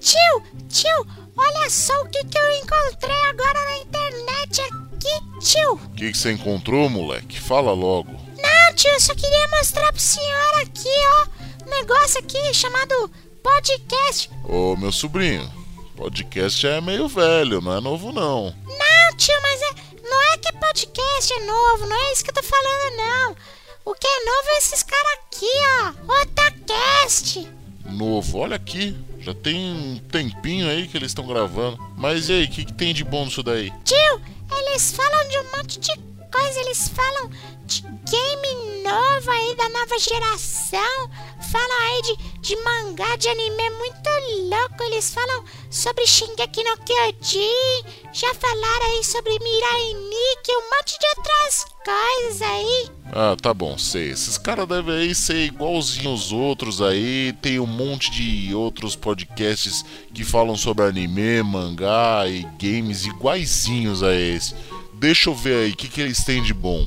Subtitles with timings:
[0.00, 1.06] Tio, tio,
[1.36, 5.74] olha só o que, que eu encontrei agora na internet aqui, tio.
[5.74, 7.38] O que, que você encontrou, moleque?
[7.38, 8.10] Fala logo.
[8.12, 11.26] Não, tio, eu só queria mostrar pro senhor aqui, ó.
[11.66, 13.10] Um negócio aqui chamado
[13.42, 14.30] podcast.
[14.44, 15.48] Ô, meu sobrinho,
[15.96, 18.54] podcast é meio velho, não é novo não.
[18.66, 22.34] Não, tio, mas é, não é que podcast é novo, não é isso que eu
[22.34, 23.36] tô falando, não.
[23.84, 25.50] O que é novo é esses caras aqui,
[25.82, 26.22] ó.
[26.22, 27.48] Otacast.
[27.84, 28.96] Novo, olha aqui.
[29.20, 31.78] Já tem um tempinho aí que eles estão gravando.
[31.96, 33.72] Mas e aí, o que, que tem de bom nisso daí?
[33.84, 34.20] Tio,
[34.58, 37.30] eles falam de um monte de coisa, eles falam
[37.66, 41.10] de game novo aí da nova geração,
[41.50, 44.10] falam aí de, de mangá, de anime muito
[44.48, 50.98] louco, eles falam sobre Shingeki no Kyojin, já falaram aí sobre Mirai Nikki, um monte
[50.98, 52.90] de outras coisas aí.
[53.12, 54.10] Ah, tá bom, sei.
[54.10, 57.32] Esses caras devem aí ser igualzinho os outros aí.
[57.42, 59.84] Tem um monte de outros podcasts
[60.14, 64.54] que falam sobre anime, mangá e games iguaizinhos a esse.
[65.00, 66.86] Deixa eu ver aí, o que, que eles têm de bom?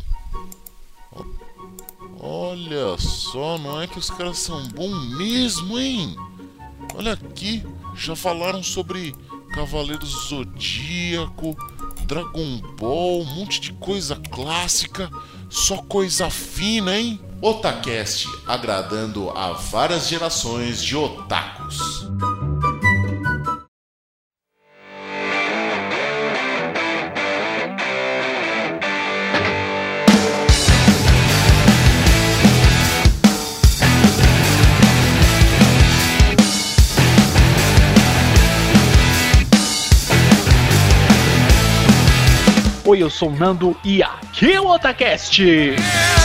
[2.20, 6.16] Olha só, não é que os caras são bons mesmo, hein?
[6.94, 7.66] Olha aqui,
[7.96, 9.16] já falaram sobre
[9.56, 11.58] Cavaleiros Zodíaco,
[12.06, 15.10] Dragon Ball, um monte de coisa clássica,
[15.50, 17.20] só coisa fina, hein?
[17.42, 22.08] Otacast agradando a várias gerações de otakus.
[42.94, 45.42] Oi, eu sou o Nando e aqui é o Otacast.
[45.42, 46.23] You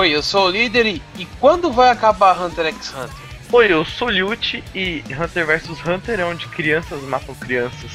[0.00, 3.10] Oi, eu sou o líder e, e quando vai acabar Hunter x Hunter?
[3.52, 7.90] Oi, eu sou Liute e Hunter vs Hunter é onde crianças matam crianças.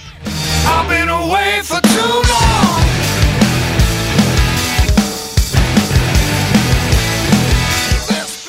[0.67, 2.85] I've been away for too long.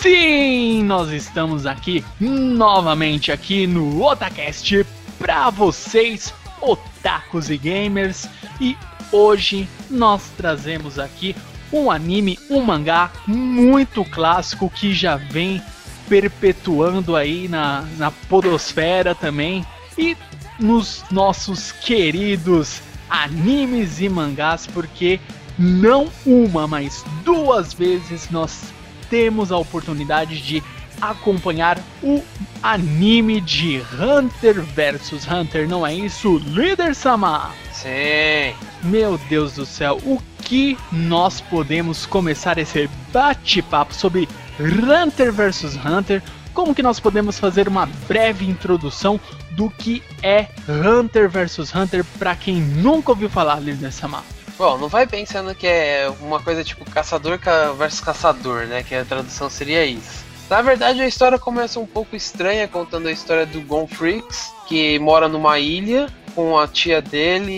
[0.02, 4.84] Sim, nós estamos aqui novamente aqui no Otacast
[5.18, 8.28] para vocês, otakus e gamers,
[8.60, 8.76] e
[9.10, 11.34] hoje nós trazemos aqui
[11.72, 15.62] um anime, um mangá muito clássico que já vem
[16.08, 19.64] perpetuando aí na, na podosfera também
[19.98, 20.16] e
[20.58, 25.20] nos nossos queridos animes e mangás, porque
[25.58, 28.72] não uma, mas duas vezes nós
[29.08, 30.62] temos a oportunidade de
[31.00, 32.22] acompanhar o
[32.62, 37.50] anime de Hunter vs Hunter, não é isso, líder Sama?
[37.72, 38.54] Sim.
[38.82, 44.28] Meu Deus do céu, o que nós podemos começar esse bate-papo sobre
[44.60, 46.22] Hunter vs Hunter?
[46.54, 49.20] Como que nós podemos fazer uma breve introdução
[49.50, 54.22] do que é Hunter vs Hunter para quem nunca ouviu falar, líder Sama?
[54.56, 58.84] Bom, não vai pensando que é uma coisa tipo caçador ca- versus caçador, né?
[58.84, 60.24] Que a tradução seria isso.
[60.48, 64.96] Na verdade, a história começa um pouco estranha, contando a história do Gon Freaks, que
[65.00, 67.50] mora numa ilha com a tia dele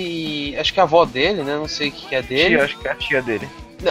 [0.53, 1.57] e acho que a avó dele, né?
[1.57, 2.55] Não sei o que é dele.
[2.57, 3.49] Tia, acho que é a tia dele.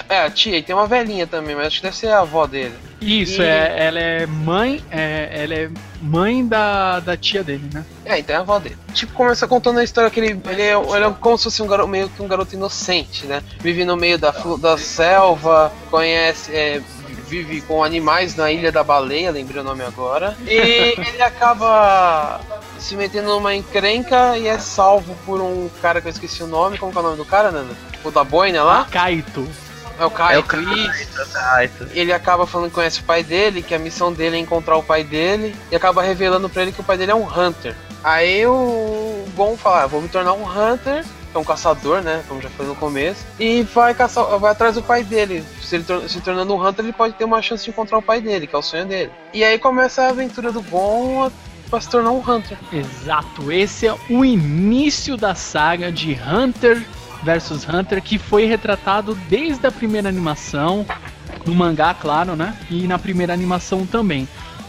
[0.10, 2.45] É, a tia, e tem uma velhinha também, mas acho que deve ser a avó
[2.48, 2.74] dele.
[3.00, 5.69] Isso, E- é, ela é mãe, é, ela é
[6.01, 7.86] mãe da, da tia dele, né?
[8.04, 8.75] É, então é a avó dele.
[8.94, 11.68] Tipo, começa contando a história que ele, ele, é, ele é como se fosse um
[11.68, 13.42] garoto, meio que um garoto inocente, né?
[13.60, 16.81] Vive no meio da, da selva, conhece, é,
[17.30, 20.36] vive com animais na Ilha da Baleia, lembrei o nome agora.
[20.45, 22.42] E ele acaba
[22.80, 26.78] se metendo numa encrenca e é salvo por um cara que eu esqueci o nome.
[26.78, 27.74] Como que é o nome do cara, Nanda?
[28.04, 28.88] O da boina lá?
[28.92, 29.48] Kaito.
[30.00, 30.40] É o Caio.
[30.40, 30.92] É o.
[31.36, 31.88] Ah, isso.
[31.92, 34.84] Ele acaba falando que conhece o pai dele, que a missão dele é encontrar o
[34.84, 37.76] pai dele, e acaba revelando pra ele que o pai dele é um Hunter.
[38.04, 42.24] Aí o Gon fala, ah, vou me tornar um Hunter, que é um caçador, né,
[42.28, 45.44] como já foi no começo, e vai caçar, vai atrás do pai dele.
[45.64, 48.02] Se ele tor- se tornando um Hunter, ele pode ter uma chance de encontrar o
[48.02, 49.12] pai dele, que é o sonho dele.
[49.34, 51.32] E aí começa a aventura do Gon a-
[51.69, 52.58] pra se tornar um Hunter.
[52.72, 56.84] Exato, esse é o início da saga de Hunter
[57.24, 60.86] versus Hunter, que foi retratado desde a primeira animação,
[61.46, 62.58] no mangá, claro, né?
[62.69, 64.28] E na primeira animação também.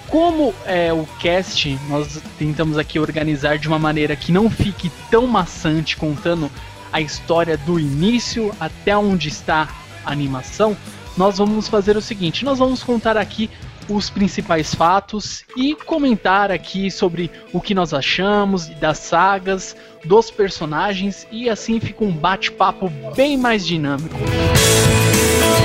[0.09, 5.27] Como é o cast, nós tentamos aqui organizar de uma maneira que não fique tão
[5.27, 6.51] maçante contando
[6.93, 9.69] a história do início até onde está
[10.05, 10.77] a animação,
[11.17, 13.51] nós vamos fazer o seguinte: nós vamos contar aqui
[13.89, 21.27] os principais fatos e comentar aqui sobre o que nós achamos das sagas, dos personagens
[21.31, 24.17] e assim fica um bate-papo bem mais dinâmico.
[25.39, 25.58] 「頼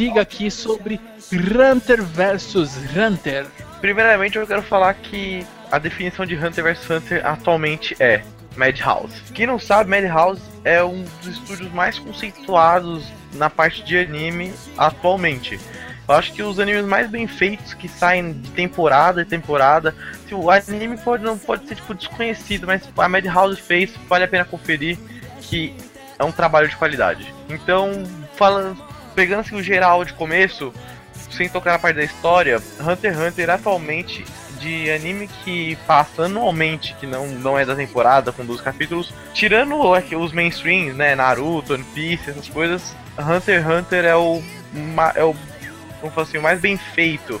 [0.00, 0.98] prossiga aqui sobre
[1.30, 3.46] Hunter versus Hunter.
[3.82, 8.22] Primeiramente, eu quero falar que a definição de Hunter vs Hunter atualmente é
[8.56, 9.14] Madhouse.
[9.34, 13.04] Quem não sabe, Madhouse é um dos estúdios mais conceituados
[13.34, 15.60] na parte de anime atualmente.
[16.08, 19.94] Eu acho que os animes mais bem feitos que saem de temporada em temporada.
[20.26, 24.28] Se o anime pode, não pode ser tipo, desconhecido, mas a Madhouse fez, vale a
[24.28, 24.98] pena conferir
[25.42, 25.74] que
[26.18, 27.32] é um trabalho de qualidade.
[27.50, 28.02] Então,
[28.34, 30.72] falando, pegando assim, o geral de começo,
[31.30, 34.24] sem tocar na parte da história, Hunter x Hunter atualmente
[34.58, 39.74] de anime que passa anualmente, que não, não é da temporada, com 12 capítulos, tirando
[39.80, 44.42] os mainstreams, né, Naruto, One Piece, essas coisas, Hunter x Hunter é o,
[45.14, 45.34] é o,
[46.10, 47.40] falo assim, o mais bem feito,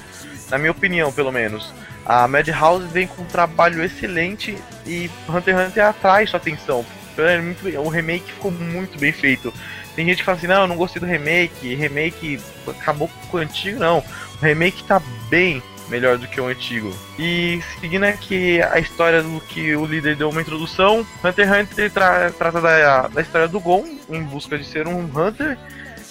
[0.50, 1.74] na minha opinião, pelo menos.
[2.06, 4.56] A Madhouse vem com um trabalho excelente
[4.86, 6.84] e Hunter x Hunter atrai sua atenção.
[7.18, 9.52] É muito bem- o remake ficou muito bem feito.
[10.00, 13.40] Tem gente que fala assim, não, eu não gostei do remake, remake acabou com o
[13.40, 13.98] antigo, não.
[13.98, 16.90] O remake tá bem melhor do que o antigo.
[17.18, 21.90] E seguindo aqui a história do que o líder deu uma introdução, Hunter x Hunter
[21.90, 25.58] tra- trata da, da história do Gon em busca de ser um Hunter.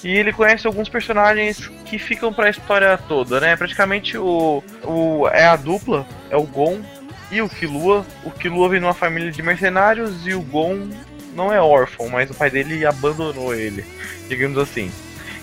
[0.04, 3.56] E ele conhece alguns personagens que ficam pra história toda, né?
[3.56, 6.80] Praticamente o, o é a dupla, é o Gon
[7.32, 8.06] e o Killua.
[8.24, 10.90] O Killua vem numa família de mercenários e o Gon
[11.40, 13.86] não é órfão, mas o pai dele abandonou ele,
[14.28, 14.92] digamos assim.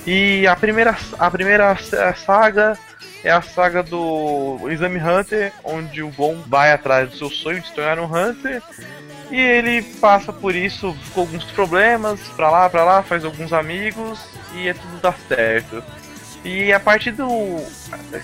[0.07, 1.77] E a primeira, a primeira
[2.15, 2.79] saga
[3.25, 7.67] é a saga do Exame Hunter, onde o Gon vai atrás do seu sonho de
[7.67, 8.63] se tornar um Hunter.
[9.31, 14.21] E ele passa por isso com alguns problemas, pra lá, pra lá, faz alguns amigos
[14.55, 15.83] e é tudo dá certo.
[16.45, 17.61] E a partir do.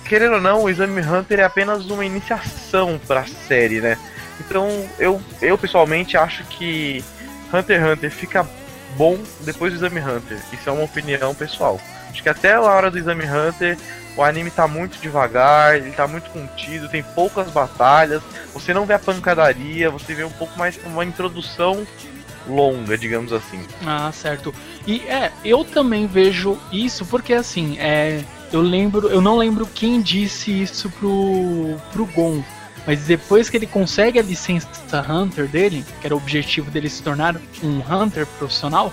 [0.04, 3.98] Querendo ou não, o Exame Hunter é apenas uma iniciação pra série, né?
[4.38, 4.68] Então
[5.00, 7.04] eu, eu pessoalmente acho que
[7.52, 8.46] Hunter x Hunter fica
[8.96, 10.38] bom depois do Exame Hunter.
[10.52, 11.80] Isso é uma opinião pessoal.
[12.10, 13.78] Acho que até a hora do Exame Hunter
[14.16, 18.94] o anime tá muito devagar, ele tá muito contido, tem poucas batalhas, Você não vê
[18.94, 21.86] a pancadaria, você vê um pouco mais uma introdução
[22.46, 23.64] longa, digamos assim.
[23.86, 24.54] Ah, certo.
[24.86, 30.02] E é, eu também vejo isso porque assim, é, eu lembro, eu não lembro quem
[30.02, 32.42] disse isso pro pro Gon,
[32.86, 34.68] mas depois que ele consegue a licença
[35.08, 38.92] Hunter dele, que era o objetivo dele se tornar um Hunter profissional,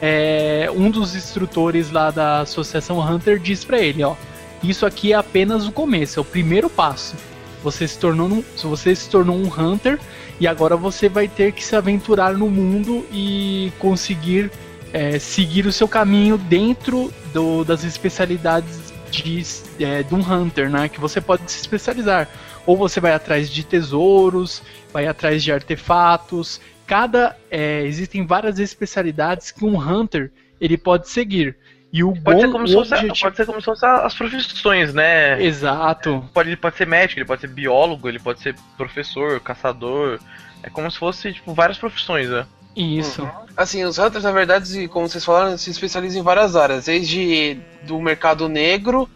[0.00, 4.14] é, um dos instrutores lá da Associação Hunter diz pra ele, ó,
[4.62, 7.14] isso aqui é apenas o começo, é o primeiro passo.
[7.62, 9.98] Você se tornou um, você se tornou um Hunter
[10.38, 14.50] e agora você vai ter que se aventurar no mundo e conseguir
[14.92, 18.78] é, seguir o seu caminho dentro do- das especialidades
[19.10, 19.44] de,
[19.80, 20.88] é, de um Hunter, né?
[20.88, 22.28] Que você pode se especializar.
[22.66, 26.60] Ou você vai atrás de tesouros, vai atrás de artefatos.
[26.86, 30.30] Cada é, existem várias especialidades que um Hunter
[30.60, 31.56] ele pode seguir.
[31.92, 33.86] E o Pode ser Gon, como o se fosse, objetivo- pode ser como se fosse
[33.86, 35.42] as profissões, né?
[35.42, 36.28] Exato.
[36.34, 40.18] Pode, ele pode ser médico, ele pode ser biólogo, ele pode ser professor, caçador.
[40.62, 42.44] É como se fosse, tipo, várias profissões, né?
[42.74, 43.26] Isso.
[43.56, 47.98] Assim, os Hunters, na verdade, como vocês falaram, se especializam em várias áreas, desde do
[48.00, 49.08] mercado negro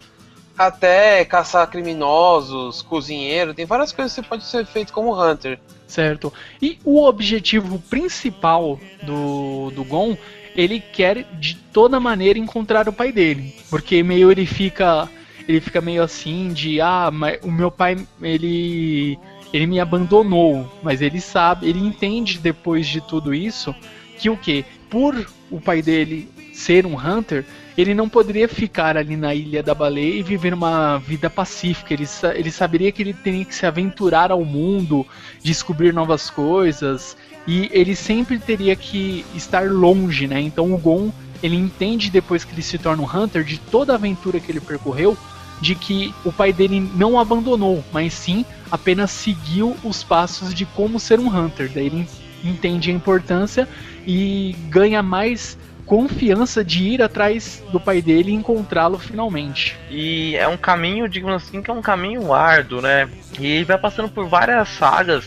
[0.67, 5.59] até caçar criminosos, cozinheiro, tem várias coisas que pode ser feito como Hunter.
[5.87, 6.31] Certo.
[6.61, 10.17] E o objetivo principal do, do Gon,
[10.55, 13.55] ele quer de toda maneira encontrar o pai dele.
[13.71, 15.09] Porque meio ele fica.
[15.49, 19.19] Ele fica meio assim de ah, mas o meu pai ele.
[19.53, 20.71] ele me abandonou.
[20.83, 23.75] Mas ele sabe, ele entende depois de tudo isso
[24.21, 24.65] que o que?
[24.91, 27.45] Por o pai dele ser um Hunter,
[27.77, 31.95] ele não poderia ficar ali na Ilha da Baleia e viver uma vida pacífica.
[31.95, 35.07] Ele, ele saberia que ele teria que se aventurar ao mundo,
[35.43, 40.41] descobrir novas coisas, e ele sempre teria que estar longe, né?
[40.41, 41.11] Então o Gon,
[41.43, 44.61] ele entende depois que ele se torna um Hunter, de toda a aventura que ele
[44.61, 45.17] percorreu,
[45.61, 50.99] de que o pai dele não abandonou, mas sim apenas seguiu os passos de como
[50.99, 51.71] ser um Hunter.
[51.73, 52.09] Daí ele
[52.43, 53.69] entende a importância
[54.07, 55.59] e ganha mais
[55.91, 59.77] confiança de ir atrás do pai dele e encontrá-lo finalmente.
[59.91, 63.09] E é um caminho, digamos assim, que é um caminho árduo, né?
[63.37, 65.25] E ele vai passando por várias sagas.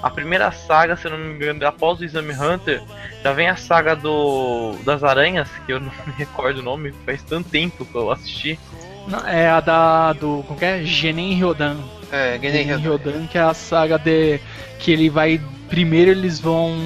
[0.00, 2.80] A primeira saga, se eu não me engano, após o Exame Hunter,
[3.24, 7.20] já vem a saga do das aranhas, que eu não me recordo o nome, faz
[7.24, 8.56] tanto tempo que eu assisti.
[9.08, 10.84] Não, É a da do como que é?
[10.84, 11.76] Genen Ryodan.
[12.12, 12.76] É, Genen.
[12.76, 14.38] Ryodan que é a saga de
[14.78, 16.78] que ele vai primeiro eles vão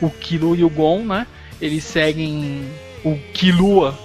[0.00, 1.28] o Killua e o Gon, né?
[1.60, 2.64] Eles seguem
[3.04, 3.96] o Killua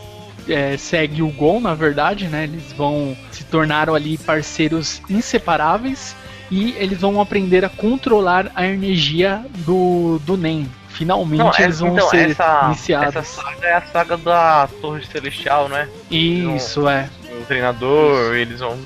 [0.49, 2.43] é, segue o Gon, na verdade, né?
[2.43, 6.15] Eles vão se tornaram ali parceiros inseparáveis
[6.51, 10.69] e eles vão aprender a controlar a energia do, do Nen.
[10.89, 13.15] Finalmente Não, eles vão então, ser essa, iniciados.
[13.15, 15.89] essa saga é a saga da Torre Celestial, né?
[16.09, 17.09] Isso é.
[17.37, 18.77] O treinador, eles vão.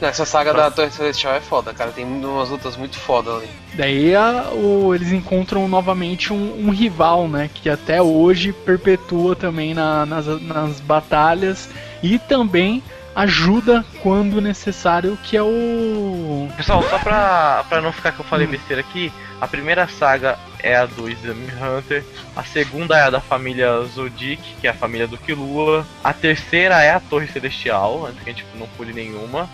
[0.00, 1.90] Essa saga da Torre Celestial é foda, cara.
[1.90, 3.48] Tem umas lutas muito foda ali.
[3.74, 7.48] Daí a- o- eles encontram novamente um, um rival, né?
[7.54, 11.70] Que até hoje perpetua também na- nas, nas batalhas
[12.02, 12.82] e também
[13.14, 16.46] ajuda quando necessário, que é o.
[16.56, 19.10] Pessoal, só pra, pra não ficar que eu falei besteira aqui,
[19.40, 22.04] a primeira saga é a do Exame Hunter,
[22.36, 26.82] a segunda é a da família Zodic, que é a família do Killua, a terceira
[26.82, 29.48] é a Torre Celestial, antes que a gente não pule nenhuma.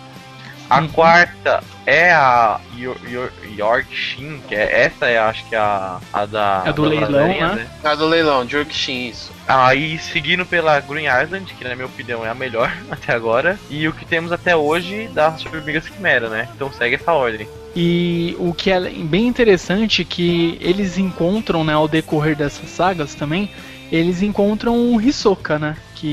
[0.77, 0.87] A Uhum.
[0.89, 6.25] quarta é a Yor- Yor- York Shin, que é essa é acho que a, a
[6.25, 7.67] da É do das leilão, aranhas, né?
[7.83, 9.31] A do leilão, Jorkshin, isso.
[9.47, 13.87] Aí seguindo pela Green Island, que na minha opinião é a melhor até agora, e
[13.87, 16.47] o que temos até hoje das Formigas Quimera, né?
[16.55, 17.47] Então segue essa ordem.
[17.75, 23.15] E o que é bem interessante é que eles encontram, né, ao decorrer dessas sagas
[23.15, 23.49] também,
[23.91, 25.75] eles encontram o Hisoka, né?
[25.95, 26.07] Que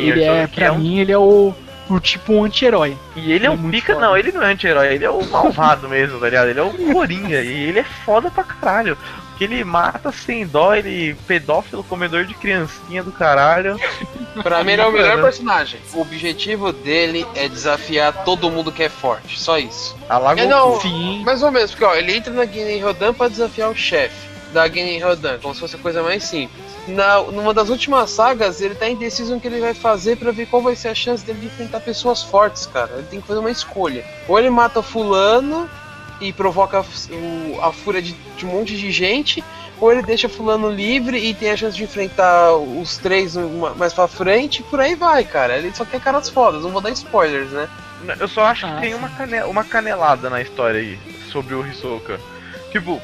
[0.00, 1.54] Sim, ele é, pra é um- mim, ele é o,
[1.88, 2.96] o tipo um anti-herói.
[3.14, 4.06] E ele é É um pica, foda.
[4.06, 6.48] não, ele não é anti-herói, ele é o malvado mesmo, tá ligado?
[6.48, 8.96] Ele é o Coringa, e ele é foda pra caralho.
[9.30, 13.78] Porque ele mata sem dó, ele pedófilo, comedor de criancinha do caralho.
[14.42, 15.80] Pra mim, ele é o melhor personagem.
[15.94, 19.38] O objetivo dele é desafiar todo mundo que é forte.
[19.38, 19.96] Só isso.
[20.08, 21.22] A Lago É, não, Sim.
[21.24, 24.14] mais ou menos, porque ó, ele entra na Guiné Rodan pra desafiar o chefe
[24.52, 26.64] da Guiné Rodan, como se fosse a coisa mais simples.
[26.88, 30.46] Na, numa das últimas sagas, ele tá indeciso no que ele vai fazer pra ver
[30.46, 32.90] qual vai ser a chance dele de enfrentar pessoas fortes, cara.
[32.94, 34.04] Ele tem que fazer uma escolha.
[34.28, 35.68] Ou ele mata fulano
[36.20, 39.44] e provoca o- a fúria de, de um monte de gente,
[39.78, 43.92] ou ele deixa fulano livre e tem a chance de enfrentar os três uma- mais
[43.92, 45.58] pra frente, e por aí vai, cara.
[45.58, 47.68] Ele só quer caras fodas, não vou dar spoilers, né?
[48.20, 48.96] Eu só acho Ah, que tem sim.
[48.98, 50.98] uma, cane- uma canelada na história aí
[51.32, 52.20] sobre o Hisoka.
[52.70, 53.00] Tipo,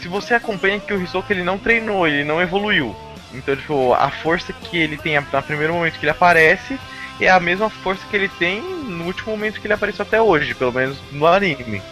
[0.00, 2.94] se você acompanha que o Hisoka ele não treinou, ele não evoluiu.
[3.32, 6.78] Então, tipo, a força que ele tem no primeiro momento que ele aparece
[7.20, 10.54] é a mesma força que ele tem no último momento que ele apareceu até hoje,
[10.54, 11.82] pelo menos no anime.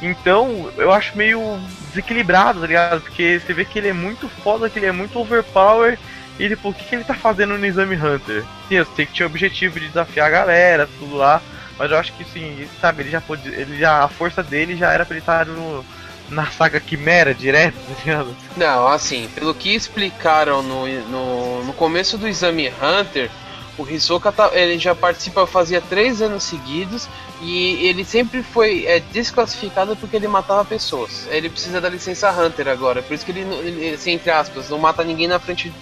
[0.00, 3.00] Então, eu acho meio desequilibrado, tá ligado?
[3.02, 5.98] Porque você vê que ele é muito foda, que ele é muito overpower.
[6.38, 8.44] E tipo, o que, que ele tá fazendo no Exame Hunter?
[8.68, 11.42] Sim, eu sei que tinha o objetivo de desafiar a galera, tudo lá.
[11.78, 13.46] Mas eu acho que sim, sabe, ele já pode.
[13.48, 14.04] Ele já.
[14.04, 15.84] A força dele já era pra ele estar no,
[16.30, 18.24] na saga Quimera direto, tá?
[18.56, 23.30] Não, assim, pelo que explicaram no, no, no começo do Exame Hunter,
[23.76, 27.08] o Hisoka tá, ele já participa fazia três anos seguidos
[27.40, 31.26] e ele sempre foi é, desclassificado porque ele matava pessoas.
[31.30, 34.78] Ele precisa da licença Hunter agora, por isso que ele, ele assim, entre aspas, não
[34.78, 35.72] mata ninguém na frente.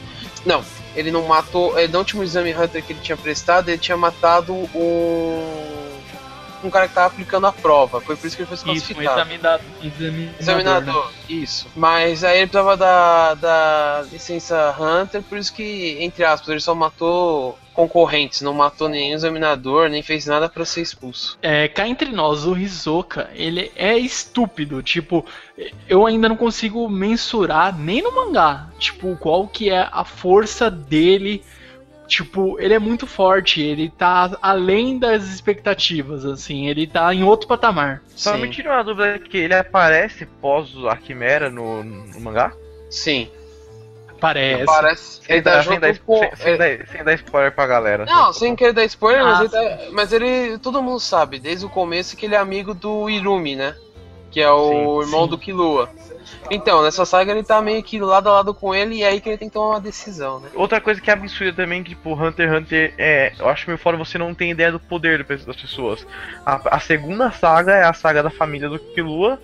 [0.46, 0.64] Não,
[0.94, 1.78] ele não matou.
[1.78, 5.87] Ele, no último Exame Hunter que ele tinha prestado, ele tinha matado um.
[6.62, 8.00] Um cara que tava aplicando a prova.
[8.00, 9.20] Foi por isso que ele foi Isso, um desclassificado.
[9.20, 9.66] examinador.
[10.40, 11.06] Examinador.
[11.06, 11.12] Né?
[11.28, 11.66] isso.
[11.76, 16.74] Mas aí ele precisava da, da licença Hunter, por isso que, entre aspas, ele só
[16.74, 21.38] matou concorrentes, não matou nenhum examinador, nem fez nada pra ser expulso.
[21.40, 24.82] É, cá entre nós, o Hisoka, ele é estúpido.
[24.82, 25.24] Tipo,
[25.88, 31.44] eu ainda não consigo mensurar, nem no mangá, tipo, qual que é a força dele.
[32.08, 37.46] Tipo, ele é muito forte, ele tá além das expectativas, assim, ele tá em outro
[37.46, 38.02] patamar.
[38.08, 38.40] Só Sim.
[38.40, 42.52] me tira uma dúvida que ele aparece pós a Quimera no, no mangá?
[42.90, 43.28] Sim.
[44.20, 44.64] Parece.
[44.64, 45.20] Parece.
[45.28, 46.18] Ele tá sem, junto dar, com.
[46.18, 48.04] sem, sem dar, sem dar spoiler pra galera.
[48.04, 50.58] Não, sem querer dar spoiler, mas, Ah, ele tá- mas ele.
[50.58, 53.76] Todo mundo sabe, desde o começo, que ele é amigo do Irumi, né?
[54.30, 55.30] Que é o Sim, irmão sim.
[55.30, 55.88] do Killua.
[56.50, 59.20] Então, nessa saga ele tá meio que lado a lado com ele e é aí
[59.20, 60.48] que ele tem que tomar uma decisão, né?
[60.54, 63.32] Outra coisa que é absurda também, que tipo, Hunter x Hunter é.
[63.38, 66.06] Eu acho meio fora você não tem ideia do poder das pessoas.
[66.44, 69.38] A, a segunda saga é a saga da família do Killua.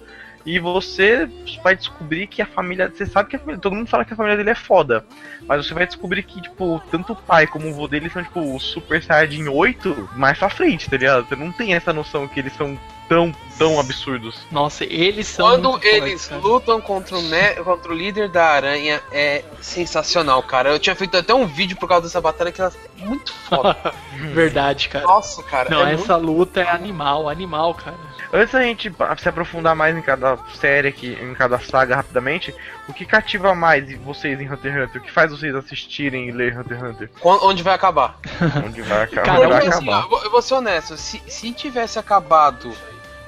[0.47, 1.27] E você
[1.63, 2.91] vai descobrir que a família.
[2.91, 3.61] Você sabe que a família.
[3.61, 5.03] Todo mundo fala que a família dele é foda.
[5.47, 8.55] Mas você vai descobrir que, tipo, tanto o pai como o vô dele são, tipo,
[8.55, 11.27] o Super Saiyajin 8 mais pra frente, tá ligado?
[11.27, 14.39] Você não tem essa noção que eles são tão, tão absurdos.
[14.51, 15.47] Nossa, eles são.
[15.49, 20.43] Quando muito eles fortes, lutam contra o, ne- contra o líder da aranha, é sensacional,
[20.43, 20.71] cara.
[20.71, 23.77] Eu tinha feito até um vídeo por causa dessa batalha que ela é muito foda.
[24.33, 25.05] Verdade, cara.
[25.07, 25.69] Nossa, cara.
[25.71, 27.97] Não, é essa luta é animal, animal, cara.
[28.33, 32.53] Antes da gente se aprofundar mais em cada série aqui, em cada saga rapidamente,
[32.89, 35.01] o que cativa mais vocês em Hunter x Hunter?
[35.03, 37.11] O que faz vocês assistirem e ler Hunter x Hunter?
[37.23, 37.45] muito...
[37.47, 38.19] Onde vai acabar?
[38.67, 39.25] Onde vai acabar?
[39.25, 40.03] Cara, Onde vai assim, ó, acabar?
[40.03, 42.73] eu vou- eu vou ser honesto, se, se tivesse acabado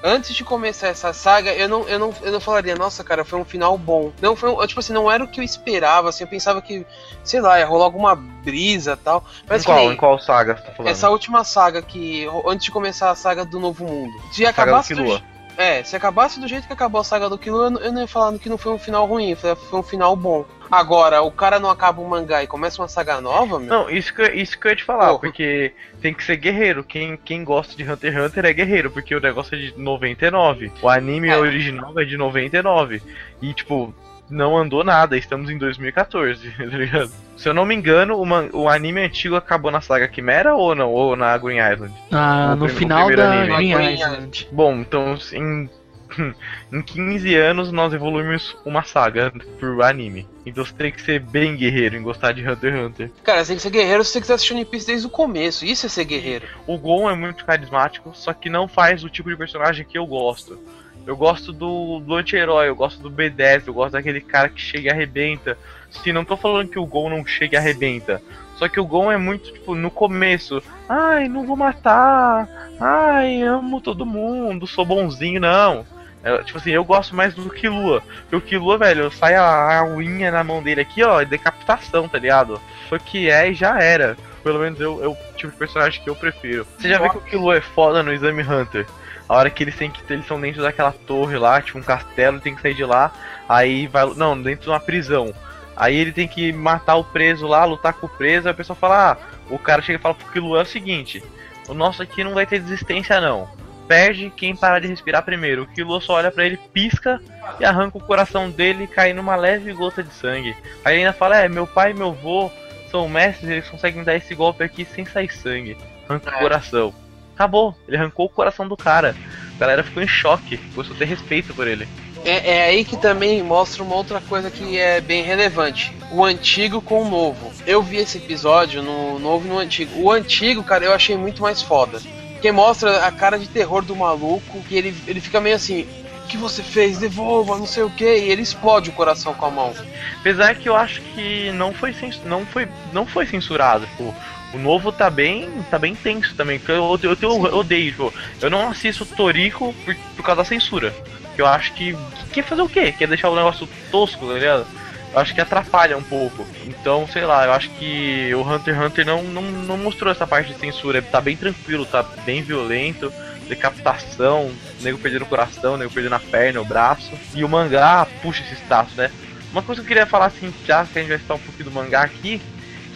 [0.03, 3.39] antes de começar essa saga, eu não, eu, não, eu não falaria, nossa, cara, foi
[3.39, 4.13] um final bom.
[4.21, 6.87] Não foi um, tipo assim, não era o que eu esperava, assim, eu pensava que,
[7.25, 9.25] sei lá, ia rolar alguma brisa e tal.
[9.45, 10.91] Em Mas que qual, nem em qual saga você tá falando?
[10.91, 15.36] essa última saga que, antes de começar a saga do Novo Mundo, se saga do.
[15.57, 18.01] É, se acabasse do jeito que acabou a saga do Killua, eu não- eu não
[18.03, 20.45] ia falar que não foi um final ruim, foi, um final bom.
[20.71, 23.69] Agora, o cara não acaba um mangá e começa uma saga nova, meu.
[23.69, 25.19] Não, isso que, eu- isso que eu ia te falar, Porra.
[25.21, 26.83] porque tem que ser guerreiro.
[26.83, 30.73] Quem, quem gosta de Hunter x Hunter é guerreiro, porque o negócio é de 99.
[30.83, 31.37] O anime É.
[31.39, 33.01] original é de 99.
[33.41, 33.95] E, tipo,
[34.31, 37.11] não andou nada, estamos em 2014, tá ligado?
[37.37, 40.75] Se eu não me engano, o, man- o anime antigo acabou na saga Quimera ou
[40.75, 40.91] não?
[40.93, 41.93] Ou na Green Island?
[42.11, 43.57] Ah, No no prim- final da anime.
[43.57, 44.49] Green Green Island.
[44.51, 45.69] Bom, então em,
[46.73, 50.27] em 15 anos nós evoluímos uma saga pro anime.
[50.47, 53.11] Então você tem que ser bem guerreiro em gostar de Hunter x Hunter.
[53.23, 55.65] Cara, você tem que ser guerreiro se você quiser assistir One Piece desde o começo.
[55.65, 56.47] Isso é ser guerreiro.
[56.67, 60.07] O Gon é muito carismático, só que não faz o tipo de personagem que eu
[60.07, 60.59] gosto.
[61.07, 64.89] Eu gosto do, do anti-herói, eu gosto do B10, eu gosto daquele cara que chega
[64.89, 65.57] e arrebenta.
[65.89, 68.21] Sim, não tô falando que o Gon não chega e arrebenta.
[68.57, 70.63] Só que o Gon é muito, tipo, no começo.
[70.89, 72.49] Ai, não vou matar.
[72.81, 75.87] Ai, amo todo mundo, sou bonzinho, não.
[76.25, 78.03] É, tipo assim, eu gosto mais do Killua.
[78.23, 82.19] Porque o Killua, velho, sai a, a unha na mão dele aqui, ó, decapitação, tá
[82.19, 82.61] ligado?
[82.89, 84.17] Foi o que é e já era.
[84.43, 86.67] Pelo menos eu, eu tipo de personagem que eu prefiro.
[86.79, 88.87] Você já vê que o Killua é foda no Exame Hunter.
[89.29, 92.41] A hora que eles têm que eles são dentro daquela torre lá, tipo um castelo,
[92.41, 93.13] tem que sair de lá.
[93.49, 95.35] Aí vai, não, dentro de uma prisão.
[95.77, 98.47] Aí ele tem que matar o preso lá, lutar com o preso.
[98.49, 99.17] Aí o pessoal fala: "Ah,
[99.51, 101.23] o cara chega e fala pro Killua é o seguinte:
[101.69, 103.49] "O nosso aqui não vai ter desistência não.
[103.89, 105.63] Perde quem parar de respirar primeiro".
[105.65, 107.21] O Killua só olha pra ele, pisca
[107.59, 110.57] e arranca o coração dele e cai numa leve gota de sangue.
[110.85, 112.51] Aí ele ainda fala: "É, meu pai e meu avô
[112.91, 115.77] são mestres, eles conseguem dar esse golpe aqui sem sair sangue.
[116.09, 116.39] Arranca o É.
[116.39, 116.95] coração".
[117.37, 119.15] Acabou, ele arrancou o coração do cara.
[119.57, 121.87] A galera ficou em choque, começou a ter respeito por ele.
[122.25, 126.81] É, é aí que também mostra uma outra coisa que é bem relevante: o antigo
[126.81, 127.53] com o novo.
[127.67, 130.01] Eu vi esse episódio no novo e no antigo.
[130.01, 132.01] O antigo, cara, eu achei muito mais foda.
[132.33, 135.87] Porque mostra a cara de terror do maluco, que ele, ele fica meio assim.
[136.25, 136.99] O que você fez?
[136.99, 139.75] Devolva, não sei o que, e ele explode o coração com a mão.
[140.19, 141.95] Apesar que eu acho que não foi,
[142.25, 143.87] não foi, não foi censurado.
[143.87, 144.13] Tipo,
[144.57, 146.59] o novo tá bem, tá bem tenso também.
[146.59, 150.49] porque Eu, eu, eu, eu odeio, tipo, eu não assisto Toriko por, por causa da
[150.49, 150.93] censura.
[151.35, 151.95] Que eu acho que.
[152.33, 152.93] Quer fazer o quê?
[152.93, 154.67] Quer deixar o negócio tosco, tá ligado?
[155.13, 156.47] Eu acho que atrapalha um pouco.
[156.67, 160.27] Então, sei lá, eu acho que o Hunter x Hunter não, não, não mostrou essa
[160.27, 161.03] parte de censura.
[161.03, 163.13] Tá bem tranquilo, tá bem violento.
[163.49, 167.13] Decapitação, nego perdendo o coração, nego perdendo a perna, o braço.
[167.35, 169.11] E o mangá puxa esse status, né?
[169.53, 171.71] Uma coisa que eu queria falar assim, já que a gente vai citar um pouquinho
[171.71, 172.41] do mangá aqui,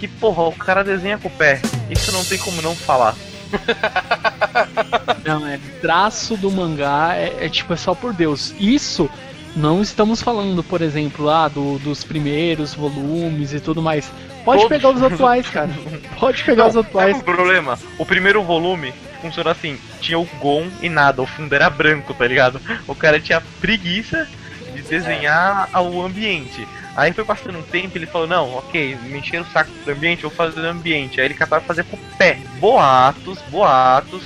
[0.01, 1.61] que porra, o cara desenha com o pé.
[1.91, 3.15] Isso não tem como não falar.
[5.25, 8.55] Não, é traço do mangá é, é tipo, é só por Deus.
[8.59, 9.11] Isso
[9.55, 14.11] não estamos falando, por exemplo, lá do, dos primeiros volumes e tudo mais.
[14.45, 14.69] Pode Todos.
[14.69, 15.71] pegar os atuais, cara.
[16.19, 17.19] Pode pegar os Sabe atuais.
[17.19, 17.79] o problema?
[17.99, 22.27] O primeiro volume funciona assim: tinha o Gon e nada, o fundo era branco, tá
[22.27, 22.61] ligado?
[22.87, 24.29] O cara tinha preguiça
[24.75, 26.67] de desenhar o ambiente.
[27.01, 30.23] Aí foi passando um tempo ele falou: Não, ok, me encheram o saco do ambiente,
[30.23, 31.19] eu vou fazer do ambiente.
[31.19, 32.37] Aí ele catava fazer com o pé.
[32.59, 34.23] Boatos, boatos,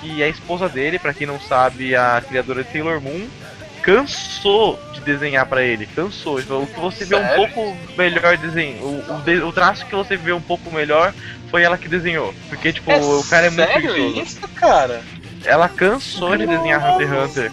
[0.00, 3.26] que a esposa dele, pra quem não sabe, a criadora de Sailor Moon,
[3.82, 5.86] cansou de desenhar pra ele.
[5.86, 6.38] Cansou.
[6.38, 7.36] O que você vê um Sério?
[7.52, 11.12] pouco melhor desenho, o, o, de- o traço que você vê um pouco melhor
[11.50, 12.32] foi ela que desenhou.
[12.48, 15.02] Porque, tipo, o cara é muito sério isso, cara?
[15.44, 17.52] Ela cansou de desenhar Hunter x Hunter.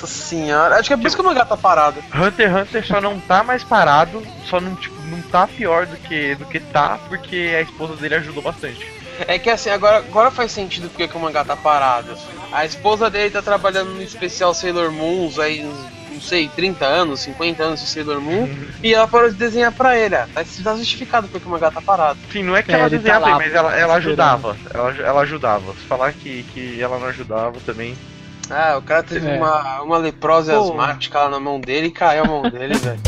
[0.00, 0.76] Nossa senhora.
[0.76, 2.02] Acho que é por isso que o mangá tá parado.
[2.14, 5.96] Hunter x Hunter só não tá mais parado, só não, tipo, não tá pior do
[5.96, 8.86] que, do que tá, porque a esposa dele ajudou bastante.
[9.26, 12.16] É que assim, agora, agora faz sentido porque que o mangá tá parado.
[12.52, 17.62] A esposa dele tá trabalhando no especial Sailor Moons aí, não sei, 30 anos, 50
[17.62, 18.48] anos de Sailor Moon,
[18.82, 20.16] e ela parou de desenhar pra ele.
[20.16, 22.18] Tá, tá justificado porque o mangá tá parado.
[22.28, 24.56] Enfim, não é que É, ela tá desenhava, lá, mas ela, ela ajudava.
[24.72, 25.72] Ela, ela ajudava.
[25.72, 27.96] Se falar que, que ela não ajudava também.
[28.50, 29.36] Ah, o cara teve É.
[29.36, 30.60] uma, uma leprose Pô.
[30.60, 33.00] asmática lá na mão dele e caiu a mão dele, velho.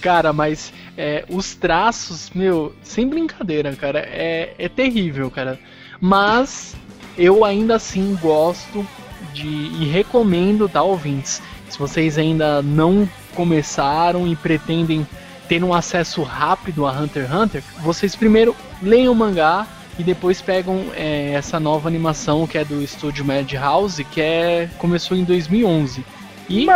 [0.00, 5.58] Cara, mas é, os traços, meu, sem brincadeira, cara, é, é terrível, cara.
[6.00, 6.76] Mas
[7.16, 8.86] eu ainda assim gosto
[9.32, 11.42] de e recomendo, tá, ouvintes?
[11.68, 15.06] Se vocês ainda não começaram e pretendem
[15.48, 19.66] ter um acesso rápido a Hunter x Hunter, vocês primeiro leiam o mangá
[19.98, 25.16] e depois pegam é, essa nova animação que é do estúdio Madhouse, que é começou
[25.16, 26.04] em 2011
[26.48, 26.66] e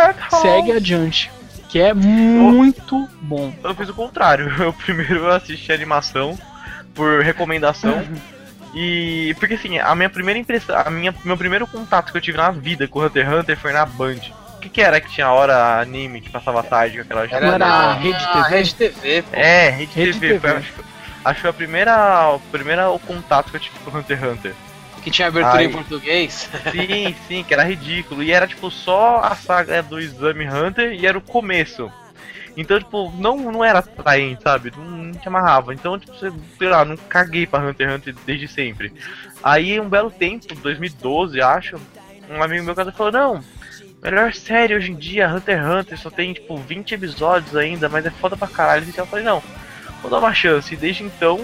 [0.43, 1.31] segue adiante,
[1.69, 3.53] que é muito bom.
[3.63, 4.53] Eu fiz o contrário.
[4.61, 6.39] Eu primeiro eu assisti a animação
[6.95, 8.03] por recomendação.
[8.75, 12.39] E porque assim, a minha primeira impressão, a minha meu primeiro contato que eu tive
[12.39, 14.17] na vida com Hunter x Hunter foi na Band.
[14.57, 17.67] O que, que era que tinha hora anime que passava tarde com aquela era na-
[17.91, 18.49] a Rede TV?
[18.49, 19.29] Rede TV, pô.
[19.37, 20.39] É, Rede, Rede TV.
[20.41, 20.59] Foi, TV.
[20.61, 20.85] acho, que-
[21.25, 24.29] acho que foi a primeira, o primeira o contato que eu tive com Hunter x
[24.29, 24.55] Hunter.
[25.03, 25.65] Que tinha abertura Ai.
[25.65, 26.49] em português.
[26.71, 28.23] Sim, sim, que era ridículo.
[28.23, 31.91] E era tipo só a saga do Exame Hunter e era o começo.
[32.57, 34.73] Então, tipo, não, não era atraente, sabe?
[34.77, 35.73] Não, não te amarrava.
[35.73, 38.93] Então, tipo, sei lá, não caguei pra Hunter x Hunter desde sempre.
[39.43, 41.77] Aí, um belo tempo, 2012, acho,
[42.31, 43.45] um amigo meu casa falou: Não,
[44.03, 48.05] melhor série hoje em dia, Hunter x Hunter, só tem, tipo, 20 episódios ainda, mas
[48.05, 48.87] é foda pra caralho.
[48.87, 49.43] Então, eu falei: Não,
[50.03, 50.75] vou dar uma chance.
[50.75, 51.41] E desde então,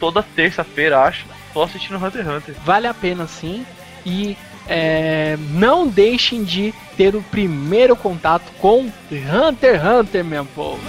[0.00, 2.54] toda terça-feira, acho, tô assistindo Hunter x Hunter.
[2.64, 3.64] Vale a pena sim.
[4.04, 10.80] E é, não deixem de ter o primeiro contato com Hunter x Hunter, meu povo.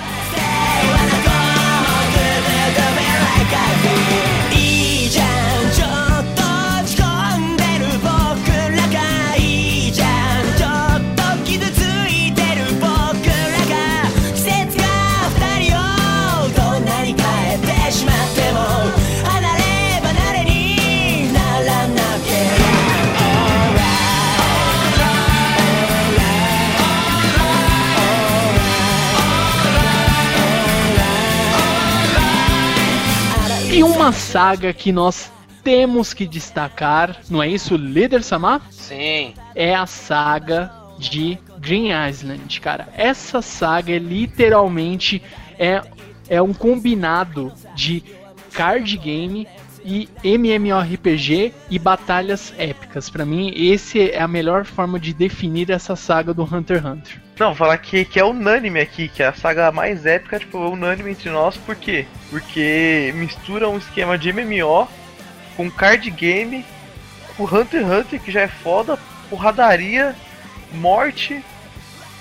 [34.03, 35.31] Uma saga que nós
[35.63, 38.61] temos que destacar, não é isso, líder Samar?
[38.69, 39.33] Sim.
[39.55, 42.89] É a saga de Green Island, cara.
[42.97, 45.23] Essa saga é literalmente
[45.57, 45.81] é,
[46.27, 48.03] é um combinado de
[48.51, 49.47] card game
[49.85, 53.09] e MMORPG e batalhas épicas.
[53.09, 57.21] Pra mim, esse é a melhor forma de definir essa saga do Hunter x Hunter.
[57.39, 60.69] Não, falar que, que é unânime aqui, que é a saga mais épica, tipo, é
[60.69, 62.05] unânime entre nós, por quê?
[62.29, 64.87] Porque mistura um esquema de MMO
[65.57, 66.63] com card game,
[67.35, 68.97] com Hunter x Hunter, que já é foda,
[69.29, 70.15] porradaria,
[70.73, 71.43] morte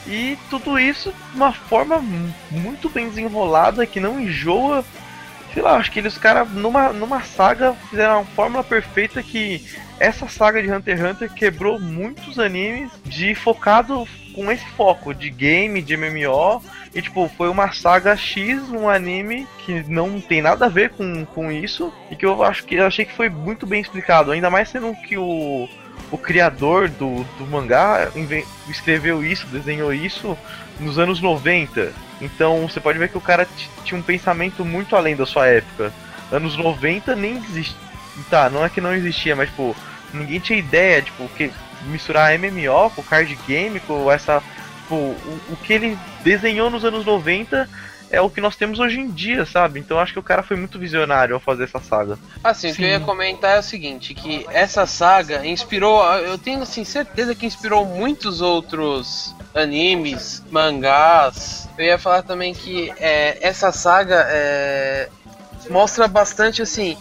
[0.06, 4.84] e tudo isso de uma forma mu- muito bem desenrolada, que não enjoa.
[5.52, 9.62] Sei lá, acho que eles, cara, numa, numa saga fizeram uma fórmula perfeita que
[10.00, 15.30] essa saga de Hunter x Hunter quebrou muitos animes de focado com esse foco de
[15.30, 16.62] game, de MMO.
[16.94, 21.24] E tipo, foi uma saga X, um anime que não tem nada a ver com,
[21.26, 21.92] com isso.
[22.10, 24.32] E que eu acho que eu achei que foi muito bem explicado.
[24.32, 25.68] Ainda mais sendo que o,
[26.10, 28.10] o criador do, do mangá
[28.68, 30.36] escreveu isso, desenhou isso
[30.80, 31.92] nos anos 90.
[32.22, 33.46] Então você pode ver que o cara
[33.84, 35.92] tinha um pensamento muito além da sua época.
[36.30, 37.76] Anos 90 nem existia.
[38.30, 39.74] Tá, não é que não existia, mas tipo,
[40.14, 41.50] ninguém tinha ideia, tipo, que
[41.86, 44.40] misturar MMO com card game, com essa.
[44.82, 47.68] Tipo, o, o que ele desenhou nos anos 90
[48.12, 49.80] é o que nós temos hoje em dia, sabe?
[49.80, 52.18] Então acho que o cara foi muito visionário ao fazer essa saga.
[52.44, 56.62] Assim, o que eu ia comentar é o seguinte, que essa saga inspirou, eu tenho
[56.62, 61.68] assim certeza que inspirou muitos outros animes, mangás.
[61.78, 65.08] Eu ia falar também que é, essa saga é,
[65.70, 66.98] mostra bastante assim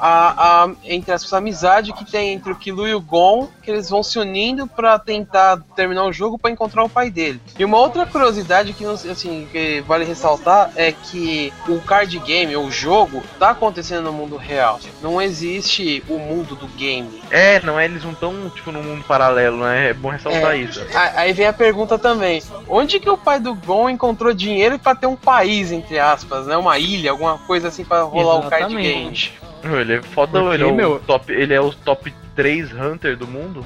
[0.00, 3.70] a, a entre as a amizade que tem entre o Killua e o Gon, que
[3.70, 7.40] eles vão se unindo pra tentar terminar o jogo pra encontrar o pai dele.
[7.58, 12.70] E uma outra curiosidade que assim que vale ressaltar é que o card game, o
[12.70, 14.80] jogo, tá acontecendo no mundo real.
[15.02, 17.22] Não existe o mundo do game.
[17.30, 17.84] É, não é?
[17.84, 19.90] Eles não estão, tipo, num mundo paralelo, né?
[19.90, 20.58] É bom ressaltar É.
[20.58, 20.80] isso.
[20.94, 24.94] A- Aí vem a pergunta também: onde que o pai do Gon encontrou dinheiro pra
[24.94, 26.56] ter um país, entre aspas, né?
[26.56, 29.30] Uma ilha, alguma coisa assim pra rolar o card game?
[29.64, 33.26] Ele é Porque, ele, é o meu- top, ele é o top 3 Hunter do
[33.26, 33.64] mundo.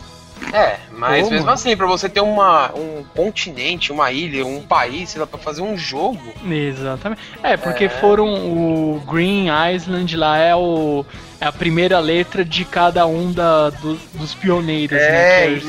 [0.53, 1.35] É, mas Como?
[1.37, 5.39] mesmo assim, pra você ter uma, um continente, uma ilha, um país, sei lá, pra
[5.39, 6.21] fazer um jogo.
[6.45, 7.21] Exatamente.
[7.43, 7.89] É, porque É.
[7.89, 11.07] foram o Green Island lá é o
[11.41, 15.41] é a primeira letra de cada um da, do- dos pioneiros, É, né?
[15.41, 15.65] Que eles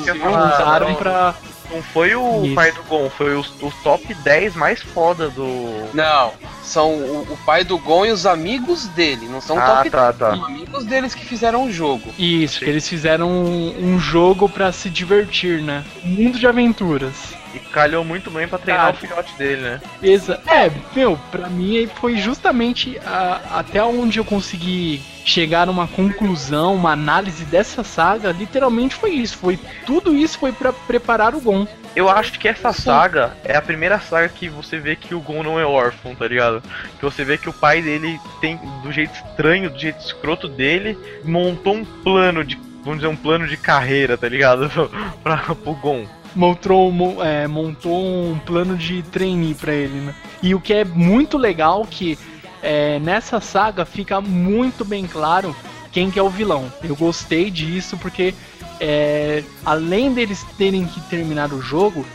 [0.89, 0.95] não.
[0.95, 1.35] pra.
[1.73, 2.53] Não foi o Isso.
[2.53, 5.89] pai do Gon, foi o, o top 10 mais foda do.
[5.91, 6.31] Não,
[6.61, 10.13] são o, o pai do Gon e os amigos dele, não são ah, top tá,
[10.13, 10.35] tá.
[10.35, 12.13] São amigos deles que fizeram o jogo.
[12.17, 15.83] Isso, que eles fizeram um, um jogo pra se divertir, né?
[16.05, 17.15] Um mundo de aventuras.
[17.53, 18.95] E calhou muito bem pra treinar Cara.
[18.95, 19.81] o filhote dele, né?
[20.01, 26.75] Exa é, meu, pra mim foi justamente a- até onde eu consegui chegar numa conclusão,
[26.75, 29.37] uma análise dessa saga, literalmente foi isso.
[29.37, 31.67] Foi tudo isso foi pra preparar o Gon.
[31.95, 35.43] Eu acho que essa saga é a primeira saga que você vê que o Gon
[35.43, 36.61] não é órfão, tá ligado?
[36.97, 40.97] Que você vê que o pai dele tem, do jeito estranho, do jeito escroto dele,
[41.23, 42.57] montou um plano de.
[42.83, 44.69] Vamos dizer, um plano de carreira, tá ligado?
[45.23, 46.05] pra, pro Gon.
[46.35, 50.15] Montou, mo- é, montou um plano de trainee pra ele, né?
[50.41, 52.17] E o que é muito legal que
[52.61, 55.55] é, nessa saga fica muito bem claro
[55.91, 56.71] quem que é o vilão.
[56.83, 58.33] Eu gostei disso porque
[58.79, 62.05] é, além deles terem que terminar o jogo,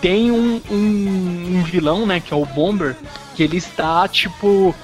[0.00, 2.96] tem um, um- um vilão, né, que é o Bomber,
[3.34, 4.74] que ele está tipo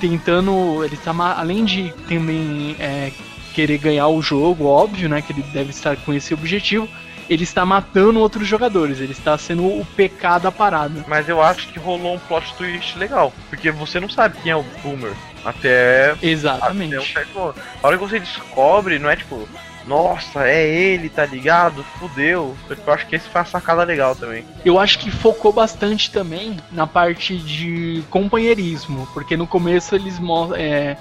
[0.00, 3.10] tentando, ele está além de também é,
[3.54, 6.88] querer ganhar o jogo, óbvio, né, que ele deve estar com esse objetivo
[7.28, 11.04] ele está matando outros jogadores, ele está sendo o PK da parada.
[11.06, 13.32] Mas eu acho que rolou um plot twist legal.
[13.50, 15.12] Porque você não sabe quem é o Boomer.
[15.44, 16.14] Até.
[16.22, 16.94] Exatamente.
[16.96, 17.54] até um certo.
[17.82, 19.48] A hora que você descobre, não é tipo.
[19.86, 21.82] Nossa, é ele, tá ligado?
[21.98, 22.54] Fudeu.
[22.68, 24.44] Eu acho que esse foi a sacada legal também.
[24.62, 30.54] Eu acho que focou bastante também na parte de companheirismo, porque no começo eles mo-
[30.54, 30.94] é,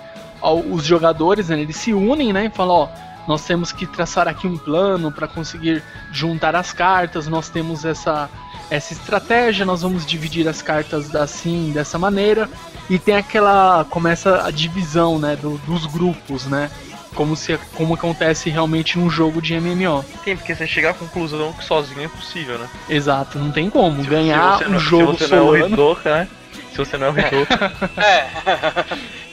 [0.71, 2.87] os jogadores né, eles se unem, né, e falam, ó,
[3.27, 8.29] nós temos que traçar aqui um plano para conseguir juntar as cartas, nós temos essa
[8.69, 12.49] essa estratégia, nós vamos dividir as cartas assim, dessa maneira,
[12.89, 16.69] e tem aquela começa a divisão, né, do- dos grupos, né?
[17.15, 20.03] Como se como acontece realmente num jogo de MMO.
[20.23, 22.67] Tem, porque você chegar à conclusão que sozinho é impossível, né?
[22.89, 25.45] Exato, não tem como Se- ganhar você um não- jogo se você não é o
[25.53, 25.73] solano.
[25.73, 26.27] Hidoka, né?
[26.71, 28.27] Se você não é o Hidoka, É.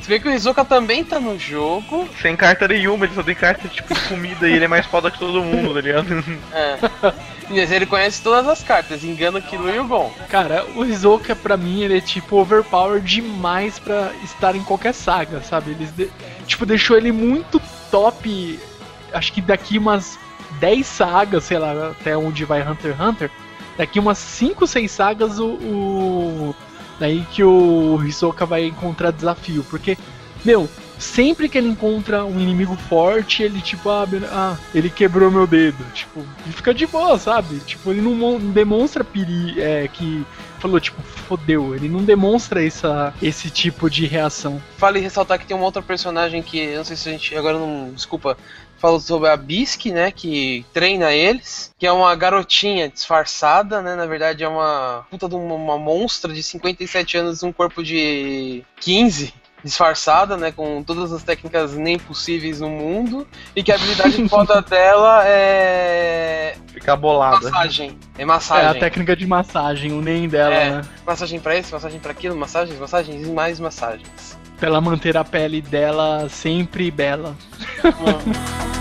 [0.00, 2.08] Você vê que o Izuka também tá no jogo.
[2.22, 5.10] sem carta nenhuma, ele só tem carta tipo de comida e ele é mais foda
[5.10, 6.24] que todo mundo, tá ligado?
[6.52, 6.78] É.
[7.50, 10.10] Mas ele conhece todas as cartas, engana Kilo e o Gon.
[10.30, 15.42] Cara, o Hisoka pra mim ele é tipo overpower demais pra estar em qualquer saga,
[15.42, 15.72] sabe?
[15.72, 16.10] Eles de-
[16.46, 18.58] tipo deixou ele muito top.
[19.12, 20.18] Acho que daqui umas
[20.60, 23.30] 10 sagas, sei lá, até onde vai Hunter x Hunter,
[23.76, 26.56] daqui umas 5, 6 sagas o, o
[26.98, 29.96] daí que o Hisoka vai encontrar desafio, porque
[30.44, 35.46] meu, sempre que ele encontra um inimigo forte, ele tipo, ah, ah, ele quebrou meu
[35.46, 37.59] dedo, tipo, e fica de boa, sabe?
[37.61, 40.24] Tipo, ele não mon- demonstra peri é, que
[40.59, 44.61] falou tipo, fodeu, ele não demonstra essa esse tipo de reação.
[44.78, 47.90] Vale ressaltar que tem uma outra personagem que, não sei se a gente, agora não,
[47.94, 48.37] desculpa,
[48.84, 54.04] falo sobre a Bisque, né, que treina eles, que é uma garotinha disfarçada, né, na
[54.04, 59.32] verdade é uma puta de uma, uma monstra de 57 anos, um corpo de 15,
[59.64, 64.60] disfarçada, né, com todas as técnicas nem possíveis no mundo, e que a habilidade foda
[64.60, 67.36] dela é Ficar bolada.
[67.50, 68.68] massagem, é É massagem.
[68.68, 70.70] a técnica de massagem, o nem dela, É.
[70.72, 70.82] né?
[71.06, 74.36] Massagem pra isso, massagem pra aquilo, massagens, massagens e mais massagens.
[74.58, 77.34] Pra ela manter a pele dela sempre bela.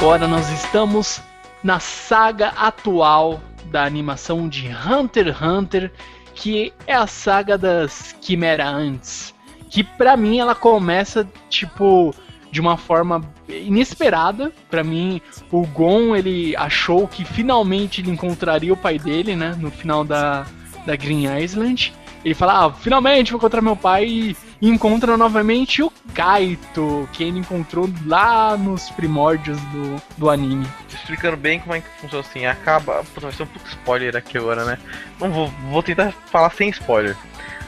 [0.00, 1.20] agora nós estamos
[1.62, 5.92] na saga atual da animação de Hunter x Hunter,
[6.34, 9.34] que é a saga das Quimera Ants.
[9.68, 12.14] Que pra mim ela começa tipo
[12.50, 14.50] de uma forma inesperada.
[14.70, 15.20] Pra mim,
[15.52, 20.46] o Gon ele achou que finalmente ele encontraria o pai dele, né, no final da,
[20.86, 21.92] da Green Island.
[22.24, 27.38] Ele fala, ah, finalmente vou encontrar meu pai e encontra novamente o Kaito, que ele
[27.38, 30.66] encontrou lá nos primórdios do, do anime.
[30.92, 33.02] Explicando bem como é que funciona assim, acaba.
[33.14, 34.78] Puta, vai ser um pouco spoiler aqui agora, né?
[35.18, 37.16] Não vou, vou tentar falar sem spoiler.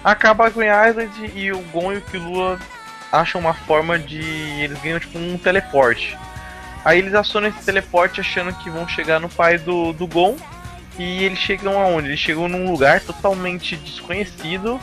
[0.05, 2.59] Acaba a Green Island e o Gon e o Killua
[3.11, 4.21] acham uma forma de.
[4.21, 6.19] Eles ganham tipo um teleporte.
[6.85, 10.37] Aí eles acionam esse teleporte achando que vão chegar no pai do, do Gon.
[10.99, 12.09] E eles chegam aonde?
[12.09, 14.81] Eles chegam num lugar totalmente desconhecido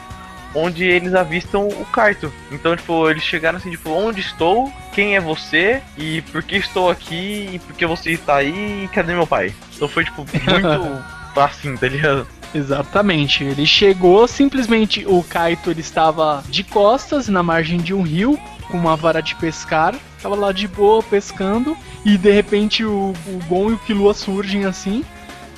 [0.53, 2.31] onde eles avistam o Kaito.
[2.51, 4.71] Então, tipo, eles chegaram assim, tipo, onde estou?
[4.93, 5.81] Quem é você?
[5.97, 7.49] E por que estou aqui?
[7.53, 8.85] E por que você está aí?
[8.85, 9.53] E cadê meu pai?
[9.75, 11.03] Então foi, tipo, muito
[11.39, 12.27] assim, tá ligado?
[12.53, 13.43] Exatamente.
[13.43, 18.77] Ele chegou, simplesmente o Kaito ele estava de costas na margem de um rio com
[18.77, 19.95] uma vara de pescar.
[20.21, 24.65] Tava lá de boa pescando e de repente o, o Gon e o Killua surgem
[24.65, 25.05] assim.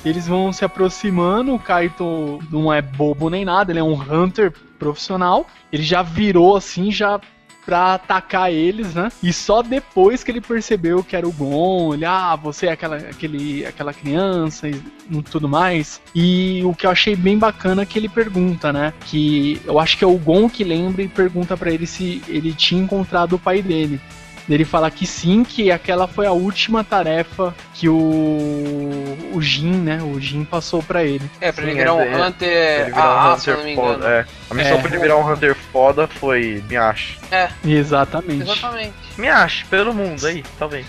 [0.04, 4.52] Eles vão se aproximando, o Kaito não é bobo nem nada, ele é um hunter
[4.78, 5.46] profissional.
[5.72, 7.20] Ele já virou assim, já
[7.64, 9.10] pra atacar eles, né?
[9.22, 12.96] E só depois que ele percebeu que era o Gon, ele, ah, você é aquela,
[12.96, 14.82] aquele, aquela criança e
[15.30, 16.00] tudo mais.
[16.14, 18.92] E o que eu achei bem bacana é que ele pergunta, né?
[19.06, 22.52] Que eu acho que é o Gon que lembra e pergunta para ele se ele
[22.52, 24.00] tinha encontrado o pai dele.
[24.48, 30.02] Ele fala que sim, que aquela foi a última tarefa que o o Jin, né?
[30.02, 31.22] O Jin passou pra ele.
[31.40, 32.48] É, pra ele Sim, virar um é, é, Hunter
[32.82, 33.94] Ele virar um AA, se eu Hunter não me engano.
[34.02, 34.08] foda.
[34.08, 34.26] É.
[34.50, 34.80] A missão É.
[34.80, 37.18] pra ele virar um Hunter foda foi Miash.
[37.30, 38.42] É, Exatamente.
[38.42, 38.94] exatamente.
[39.16, 40.86] Miash, pelo mundo aí, talvez.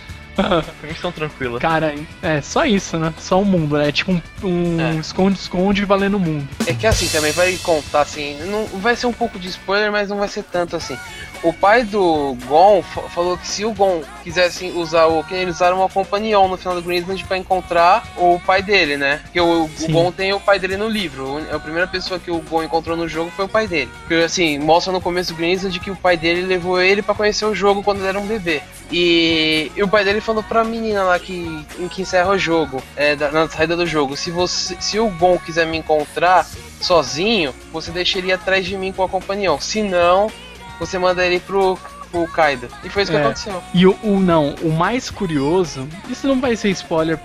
[0.80, 1.60] Foi missão tranquila.
[1.60, 3.14] Cara, é só isso, né?
[3.20, 3.90] Só o mundo, né?
[3.90, 4.96] É tipo um- um É.
[4.96, 6.48] esconde-esconde valendo o mundo.
[6.66, 10.10] É que assim também, vai contar assim, não vai ser um pouco de spoiler, mas
[10.10, 10.98] não vai ser tanto assim.
[11.44, 15.24] O pai do Gon fa- falou que se o Gon quisesse usar o.
[15.26, 19.20] que eles usaram uma companion no final do Greensland pra encontrar o pai dele, né?
[19.24, 19.70] Porque o, o.
[19.92, 21.40] Gon tem o pai dele no livro.
[21.54, 23.92] A primeira pessoa que o Gon encontrou no jogo foi o pai dele.
[24.08, 27.46] Porque assim, mostra no começo do Greensland que o pai dele levou ele pra conhecer
[27.46, 28.62] o jogo quando ele era um bebê.
[28.90, 32.82] E, e o pai dele falou pra menina lá que, em que encerra o jogo,
[32.96, 34.78] é, da- na saída do jogo, se você.
[34.80, 36.48] Se o Gon quiser me encontrar
[36.80, 39.58] sozinho, você deixa ele atrás de mim com a companion.
[39.60, 40.32] Se não,
[40.80, 41.78] você manda ele pro,
[42.12, 42.68] pro Kaido.
[42.84, 43.22] E foi isso que É.
[43.22, 43.64] aconteceu.
[43.74, 47.20] E o, o não, o mais curioso, isso não vai ser spoiler,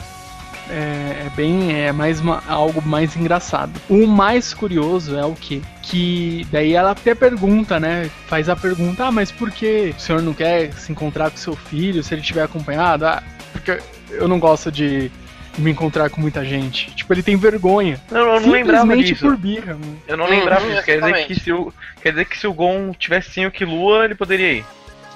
[0.71, 3.73] é, é bem, é mais uma- algo mais engraçado.
[3.89, 5.63] O mais curioso é o que?
[5.83, 8.11] Que daí ela até pergunta, né?
[8.27, 11.57] Faz a pergunta, ah, mas por que o senhor não quer se encontrar com seu
[11.57, 13.07] filho se ele estiver acompanhado?
[13.07, 13.81] Ah, porque
[14.11, 15.11] eu não gosto de
[15.59, 16.91] me encontrar com muita gente.
[16.93, 18.01] Tipo, ele tem vergonha.
[18.11, 19.27] Não, eu não lembrava Simplesmente disso.
[19.27, 20.03] por birra, mano.
[20.07, 20.83] Eu não Hum, lembrava disso.
[20.85, 21.73] Quer dizer, que se o,
[22.03, 24.65] quer dizer que se o Gon tivesse sem o Killua, ele poderia ir.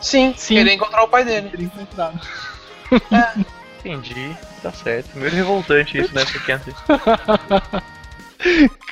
[0.00, 0.56] Sim, Sim.
[0.56, 1.48] queria encontrar o pai dele.
[1.48, 2.20] Ter encontrado.
[3.80, 5.16] Entendi, tá certo.
[5.16, 6.24] Meio revoltante isso, né?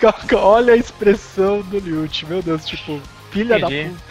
[0.01, 3.01] Caca, Olha a expressão do Liut, meu Deus, tipo,
[3.31, 3.85] filha Entendi.
[3.85, 4.11] da puta.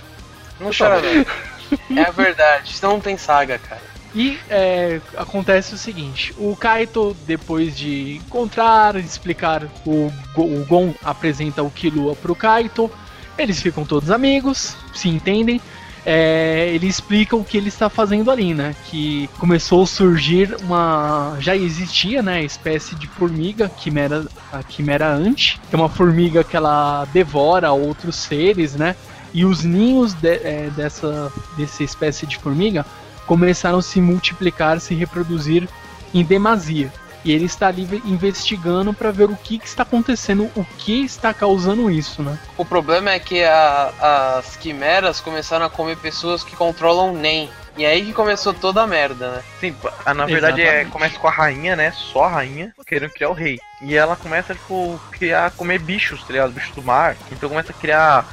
[0.59, 1.97] Não chora, não.
[1.97, 3.88] É a verdade, senão não tem saga, cara.
[4.15, 11.61] E é, acontece o seguinte: o Kaito, depois de encontrar, explicar, o, o Gon apresenta
[11.61, 12.89] o Killua pro Kaito,
[13.37, 15.61] eles ficam todos amigos, se entendem.
[16.05, 18.73] É, ele explica o que ele está fazendo ali, né?
[18.85, 21.35] Que começou a surgir uma.
[21.39, 22.41] Já existia, né?
[22.43, 28.15] Espécie de formiga, quimera, a Quimera Ant, que é uma formiga que ela devora outros
[28.15, 28.95] seres, né?
[29.33, 32.85] E os ninhos de- é, dessa, dessa espécie de formiga
[33.29, 35.69] começaram a se multiplicar, se reproduzir
[36.15, 36.91] em demasia.
[37.23, 41.03] E ele está ali ve- investigando para ver o que, que está acontecendo, o que
[41.05, 42.39] está causando isso, né?
[42.57, 47.51] O problema é que a- as quimeras começaram a comer pessoas que controlam NEM.
[47.77, 49.41] E aí que começou toda a merda, né?
[49.59, 49.75] Sim,
[50.05, 51.91] ah, na verdade é, começa com a rainha, né?
[51.91, 53.59] Só a rainha, querendo criar o rei.
[53.81, 56.51] E ela começa, tipo, criar, comer bichos, tá ligado?
[56.51, 57.15] Bichos do mar.
[57.31, 58.25] Então começa a criar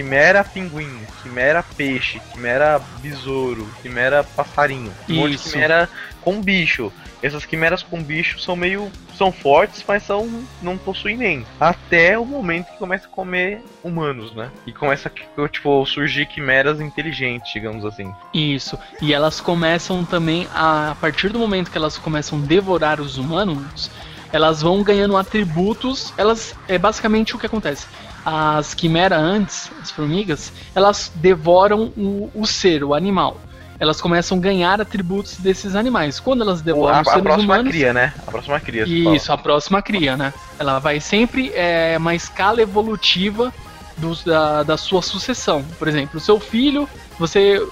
[0.00, 4.90] quimera pinguim, quimera peixe, quimera besouro, quimera passarinho.
[5.06, 5.90] Um monte de quimera
[6.22, 6.90] com bicho.
[7.22, 8.90] Essas quimeras com bicho são meio.
[9.14, 10.42] são fortes, mas são.
[10.62, 11.46] não possuem nem.
[11.60, 14.50] Até o momento que começa a comer humanos, né?
[14.66, 18.10] E começa a tipo, surgir quimeras inteligentes, digamos assim.
[18.32, 18.78] Isso.
[19.02, 23.18] E elas começam também a, a partir do momento que elas começam a devorar os
[23.18, 23.90] humanos,
[24.32, 26.14] elas vão ganhando atributos.
[26.16, 27.86] Elas é basicamente o que acontece.
[28.24, 33.38] As quimera antes, as formigas, elas devoram o, o ser, o animal.
[33.78, 36.20] elas começam a ganhar atributos desses animais.
[36.20, 38.12] Quando elas A, devoram a os seres próxima humanos, cria, né?
[38.26, 38.84] A próxima cria.
[38.86, 39.16] você fala.
[39.16, 40.34] isso, a próxima cria, né?
[40.58, 43.50] Ela vai sempre é, uma escala evolutiva
[43.96, 45.64] dos- da, da sua sucessão.
[45.78, 46.86] Por exemplo, o seu filho,
[47.18, 47.66] você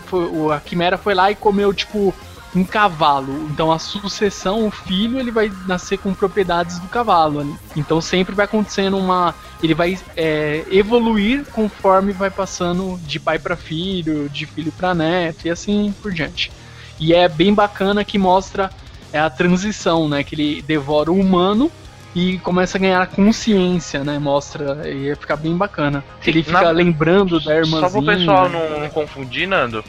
[0.55, 2.15] a quimera foi lá e comeu tipo
[2.55, 3.47] um cavalo.
[3.51, 7.41] Então a sucessão, o filho, ele vai nascer com propriedades do cavalo.
[7.41, 7.55] ali.
[7.77, 13.57] Então sempre vai acontecendo uma, ele vai é, evoluir conforme vai passando de pai para
[13.57, 16.51] filho, de filho para neto e assim por diante.
[16.99, 18.71] E é bem bacana que mostra
[19.13, 20.23] é a transição, né?
[20.23, 21.71] Que ele devora o humano
[22.15, 24.19] e começa a ganhar consciência, né?
[24.19, 26.03] Mostra, e ia ficar bem bacana.
[26.21, 27.89] Que ele fica Na- lembrando da irmãzinha.
[27.89, 29.85] Só pro pessoal não, não confundir, Nando.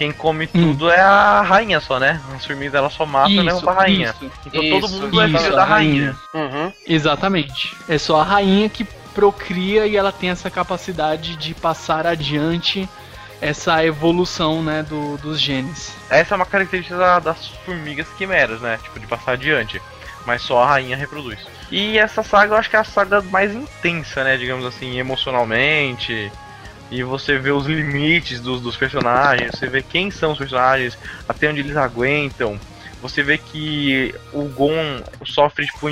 [0.00, 0.72] Quem come Hum.
[0.72, 2.18] tudo é a rainha só, né?
[2.34, 4.08] As formigas elas só matam e levam pra rainha.
[4.08, 6.16] isso, Então Isso, todo mundo é isso, filho a da rainha.
[6.32, 6.72] Uhum.
[6.86, 7.76] Exatamente.
[7.86, 8.82] É só a rainha que
[9.14, 12.88] procria e ela tem essa capacidade de passar adiante
[13.42, 15.94] essa evolução, né, do, dos genes.
[16.08, 18.78] Essa é uma característica da- das formigas quimeras, né?
[18.82, 19.82] Tipo, de passar adiante.
[20.24, 21.38] Mas só a rainha reproduz.
[21.70, 24.38] E essa saga eu acho que é a saga mais intensa, né?
[24.38, 26.32] Digamos assim, emocionalmente.
[26.90, 31.48] E você vê os limites dos, dos personagens, você vê quem são os personagens, até
[31.48, 32.58] onde eles aguentam.
[33.00, 35.88] Você vê que o Gon sofre tipo,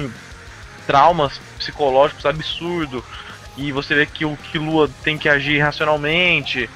[0.86, 3.04] traumas psicológicos absurdos.
[3.56, 6.68] E você vê que o Killua tem que agir racionalmente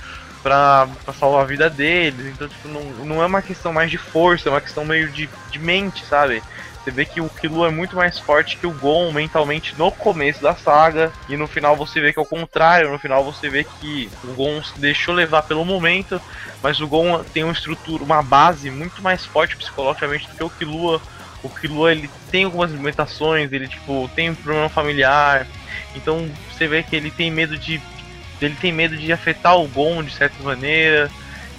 [0.43, 2.27] pra salvar a vida deles.
[2.27, 5.31] Então, tipo, não, não é uma questão mais de força, é uma questão meio de,
[5.51, 6.43] de mente, sabe?
[6.83, 10.43] Você vê que o Killua é muito mais forte que o Gon mentalmente no começo
[10.43, 11.13] da saga.
[11.29, 12.91] E no final você vê que é o contrário.
[12.91, 16.21] No final você vê que o Gon se deixou levar pelo momento.
[16.61, 20.51] Mas o Gon tem uma estrutura, uma base muito mais forte psicologicamente do que o
[20.51, 21.01] Killua.
[21.41, 25.47] O Killua ele tem algumas limitações, ele tipo tem um problema familiar.
[25.95, 27.81] Então você vê que ele tem medo de
[28.41, 31.09] ele tem medo de afetar o Gon de certa maneira.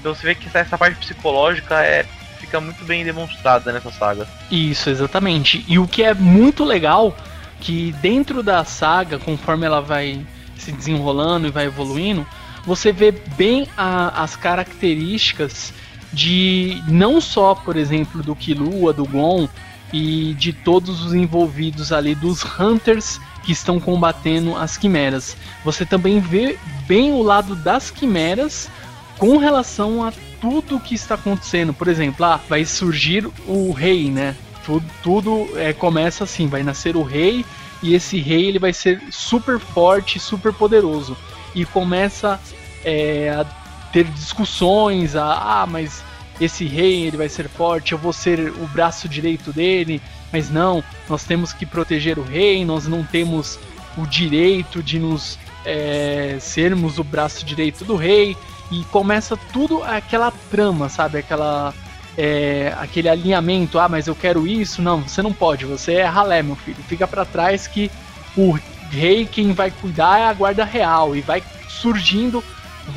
[0.02, 2.06] Então você vê que essa parte psicológica é
[2.44, 4.28] fica muito bem demonstrada nessa saga.
[4.52, 5.64] Isso, exatamente.
[5.66, 7.16] E o que é muito legal,
[7.62, 10.26] que dentro da saga, conforme ela vai
[10.58, 12.28] se desenrolando e vai evoluindo,
[12.66, 15.74] você vê bem a- as características
[16.12, 19.48] de não só, por exemplo, do Killua, do Gon
[19.92, 25.38] e de todos os envolvidos ali dos Hunters que estão combatendo as quimeras.
[25.64, 28.70] Você também vê bem o lado das quimeras
[29.18, 30.12] com relação a
[30.44, 31.74] tudo que está acontecendo.
[31.74, 34.36] Por exemplo, ah, vai surgir o rei, né?
[34.66, 37.46] Tudo, tudo é, começa assim, vai nascer o rei
[37.82, 41.16] e esse rei ele vai ser super forte, super poderoso
[41.56, 42.42] e começa
[42.84, 43.46] é, a
[43.94, 46.04] ter discussões, a, ah, mas
[46.42, 50.84] esse rei ele vai ser forte, eu vou ser o braço direito dele, mas não,
[51.08, 53.58] nós temos que proteger o rei, nós não temos
[53.98, 58.36] o direito de nos é, sermos o braço direito do rei
[58.74, 61.20] e começa tudo aquela trama, sabe?
[61.20, 61.74] Aquela
[62.18, 63.78] é, aquele alinhamento.
[63.80, 64.82] Ah, mas eu quero isso.
[64.82, 65.66] Não, você não pode.
[65.66, 66.82] Você é ralé, meu filho.
[66.88, 67.92] Fica pra trás que
[68.36, 68.58] o
[68.90, 72.44] rei quem vai cuidar é a guarda real e vai surgindo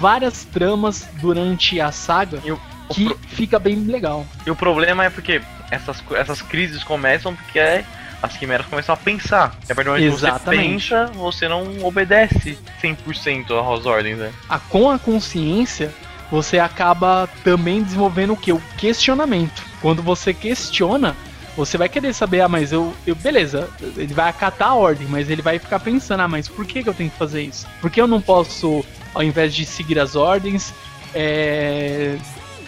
[0.01, 2.61] várias tramas durante a saga E o
[2.93, 4.27] que pro- fica bem legal.
[4.47, 7.85] E o problema é porque essas, essas crises começam porque é-
[8.27, 9.57] as quimeras começam a pensar.
[9.69, 10.91] E a partir do momento que você Exatamente.
[10.91, 14.33] pensa, você não obedece 100% às ordens, né?
[14.49, 15.93] a, com a consciência,
[16.31, 18.53] você acaba também desenvolvendo o que?
[18.53, 19.63] O questionamento.
[19.81, 21.17] Quando você questiona,
[21.57, 23.15] você vai querer saber, ah, mas eu, eu.
[23.15, 26.83] Beleza, ele vai acatar a ordem, mas ele vai ficar pensando, ah, mas por que,
[26.83, 27.67] que eu tenho que fazer isso?
[27.81, 30.75] Por que eu não posso, ao invés de seguir as ordens
[31.15, 32.19] é,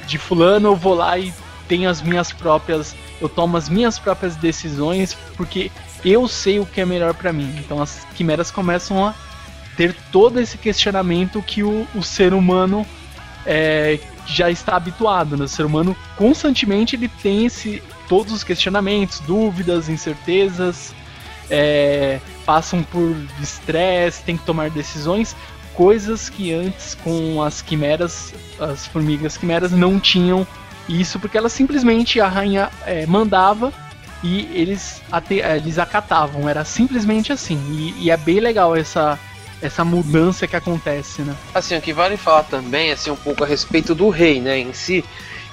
[0.07, 1.35] de fulano, eu vou lá e
[1.69, 2.97] tenho as minhas próprias.
[3.21, 5.71] Eu tomo as minhas próprias decisões porque
[6.05, 7.55] eu sei o que é melhor pra mim.
[7.59, 9.15] Então as quimeras começam a
[9.77, 12.87] ter todo esse questionamento que o, o ser humano
[13.47, 15.37] é, já está habituado.
[15.37, 15.45] Né?
[15.45, 20.95] O ser humano constantemente ele tem esse, todos os questionamentos, dúvidas, incertezas,
[21.51, 25.35] é, passam por estresse, tem que tomar decisões,
[25.75, 30.47] coisas que antes com as quimeras, as formigas quimeras não tinham
[30.89, 33.73] isso porque elas simplesmente a rainha é, mandava
[34.23, 37.57] e eles, ate- eh, eles acatavam, era simplesmente assim.
[37.71, 39.19] E, e é bem legal essa,
[39.63, 41.35] essa mudança que acontece, né?
[41.55, 44.73] Assim, o que vale falar também, assim, um pouco a respeito do rei, né, em
[44.73, 45.05] si,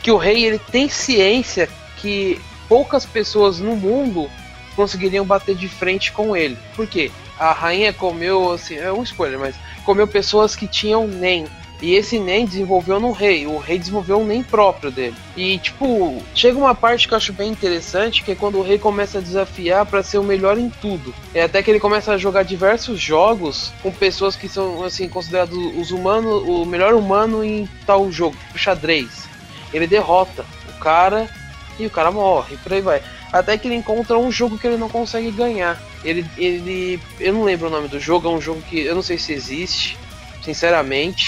[0.01, 4.29] que o rei, ele tem ciência que poucas pessoas no mundo
[4.75, 6.57] conseguiriam bater de frente com ele.
[6.75, 7.11] Por quê?
[7.39, 11.45] A rainha comeu, assim, é um spoiler, mas comeu pessoas que tinham NEM.
[11.81, 13.45] E esse NEM desenvolveu no rei.
[13.45, 15.15] O rei desenvolveu um NEM próprio dele.
[15.35, 18.77] E, tipo, chega uma parte que eu acho bem interessante, que é quando o rei
[18.77, 21.13] começa a desafiar para ser o melhor em tudo.
[21.33, 25.57] É até que ele começa a jogar diversos jogos com pessoas que são, assim, considerados
[25.77, 29.27] os humanos, o melhor humano em tal jogo, tipo xadrez.
[29.73, 31.29] ele derrota o cara
[31.77, 33.01] e o cara morre, por aí vai.
[33.31, 35.81] Até que ele encontra um jogo que ele não consegue ganhar.
[36.03, 39.01] Ele, ele, eu não lembro o nome do jogo, é um jogo que eu não
[39.01, 39.97] sei se existe,
[40.41, 41.24] sinceramente.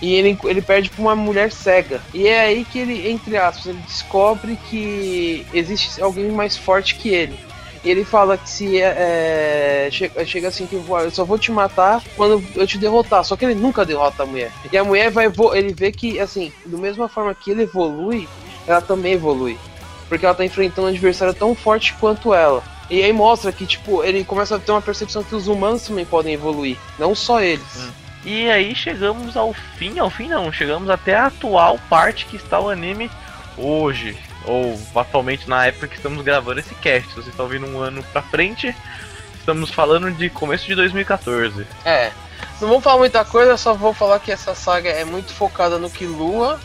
[0.00, 2.02] E ele, ele perde pra uma mulher cega.
[2.12, 7.08] E é aí que ele, entre aspas, ele descobre que existe alguém mais forte que
[7.08, 7.38] ele.
[7.82, 11.52] E ele fala que se é, é, chega, chega assim que eu, só vou te
[11.52, 13.24] matar quando eu te derrotar.
[13.24, 14.50] Só que ele nunca derrota a mulher.
[14.70, 18.28] E a mulher vai ele vê que assim, da mesma forma que ele evolui,
[18.66, 19.56] ela também evolui.
[20.08, 22.62] Porque ela tá enfrentando um adversário tão forte quanto ela.
[22.90, 26.04] E aí mostra que, tipo, ele começa a ter uma percepção que os humanos também
[26.04, 27.90] podem evoluir, não só eles.
[28.24, 32.58] E aí chegamos ao fim, ao fim não, chegamos até a atual parte que está
[32.58, 33.10] o anime
[33.56, 34.16] hoje.
[34.44, 37.08] Ou atualmente na época que estamos gravando esse cast.
[37.08, 38.74] Se vocês estão vindo um ano pra frente,
[39.38, 41.66] estamos falando de começo de 2014.
[41.84, 42.10] É.
[42.60, 45.90] Não vou falar muita coisa, só vou falar que essa saga é muito focada no
[45.90, 46.60] Killua.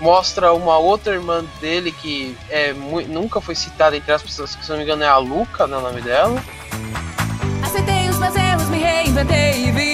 [0.00, 4.70] Mostra uma outra irmã dele que é nunca foi citada entre as pessoas, que se
[4.70, 6.42] não me engano é a Luca, não é o nome dela.
[7.62, 9.91] Aceitei os meus erros, me reinventei e virei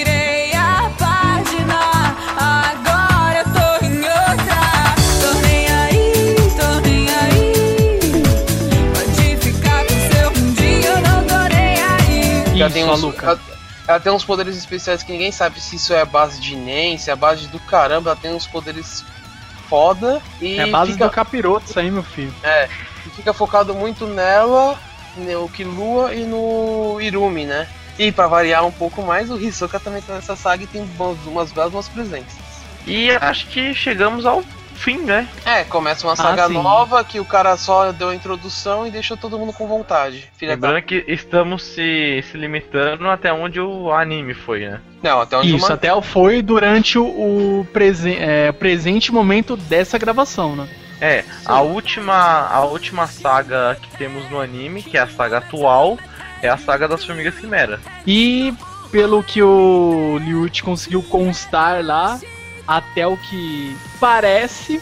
[12.63, 13.41] Ela tem uns, ela,
[13.87, 16.99] ela tem uns poderes especiais que ninguém sabe se isso é a base de Nen,
[16.99, 18.11] se é a base do caramba.
[18.11, 19.05] Ela tem uns poderes
[19.69, 22.35] foda e É a base fica, do capiroto isso aí, meu filho.
[23.07, 24.79] e fica focado muito nela,
[25.17, 27.69] no Killua e no Irumi, né?
[27.99, 31.19] E pra variar um pouco mais, o Hisoka também tá nessa saga e tem umas,
[31.27, 32.33] umas belas umas presenças.
[32.87, 34.43] E acho que chegamos ao
[34.79, 35.29] fim, né?
[35.45, 36.55] É, começa uma saga sim.
[36.55, 40.31] nova que o cara só deu a introdução e deixou todo mundo com vontade.
[40.37, 40.69] Filha da...
[40.69, 44.81] Lembrando que estamos se, se limitando até onde o anime foi, né?
[45.03, 45.75] Não, até onde Isso, uma...
[45.75, 50.69] até foi durante o, o presen- é, presente momento dessa gravação, né?
[51.01, 55.97] É, a última, a última saga que temos no anime, que é a saga atual,
[56.43, 57.79] é a saga das Formigas Quimera.
[58.07, 58.53] E
[58.91, 62.19] pelo que o Liut conseguiu constar lá,
[62.69, 64.81] até o que parece,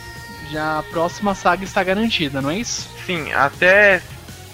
[0.51, 2.89] já a próxima saga está garantida, não é isso?
[3.07, 4.03] Sim, até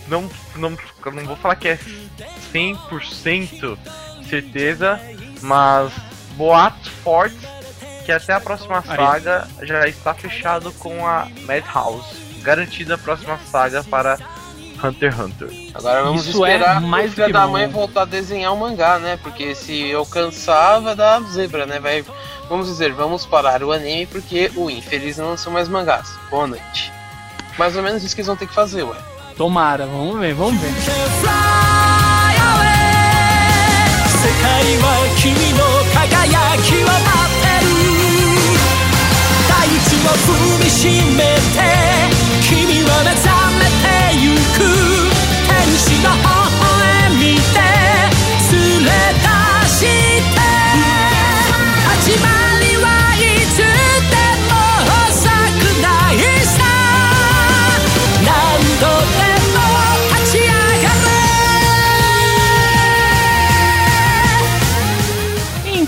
[0.06, 0.76] não, não,
[1.12, 1.78] não vou falar que é
[2.52, 3.78] 100%
[4.28, 5.00] certeza,
[5.40, 5.90] mas
[6.36, 7.40] boatos fortes
[8.04, 8.96] que até a próxima Aí.
[8.96, 12.20] saga já está fechado com a Madhouse.
[12.42, 14.18] Garantida a próxima saga para
[14.83, 15.49] Hunter x Hunter.
[15.73, 17.53] Agora vamos Isso é esperar mais o do filho que da bom.
[17.53, 19.17] mãe voltar a desenhar o mangá, né?
[19.23, 21.79] Porque se alcançar, vai dar zebra, né?
[21.79, 22.03] Vai,
[22.49, 26.09] vamos dizer, vamos parar o anime porque o infeliz não lançou mais mangás.
[26.29, 26.91] Boa noite.
[27.57, 28.95] Mais ou menos isso que eles vão ter que fazer, ué.
[29.35, 30.69] Tomara, vamos ver, vamos ver.
[34.07, 34.43] 世界
[34.81, 34.85] は
[35.21, 35.61] 君の
[35.93, 37.69] 輝きを待ってる
[39.47, 40.27] 大地を踏
[40.63, 40.79] みし
[41.15, 41.19] め
[41.53, 41.57] て
[42.41, 43.40] 君は目覚めてゆく
[44.61, 44.61] 天
[45.77, 46.21] 使の微
[46.61, 47.57] 笑みで
[48.51, 49.25] 連れ出
[49.67, 50.37] して
[51.87, 52.25] 始ま
[52.61, 52.85] りは
[53.15, 54.13] いつで
[54.47, 54.53] も
[55.09, 55.25] 遅
[55.57, 56.55] くないさ
[58.23, 58.29] 何
[58.79, 58.85] 度
[59.17, 59.57] でも
[60.13, 60.45] 立ち上
[60.83, 61.07] がれ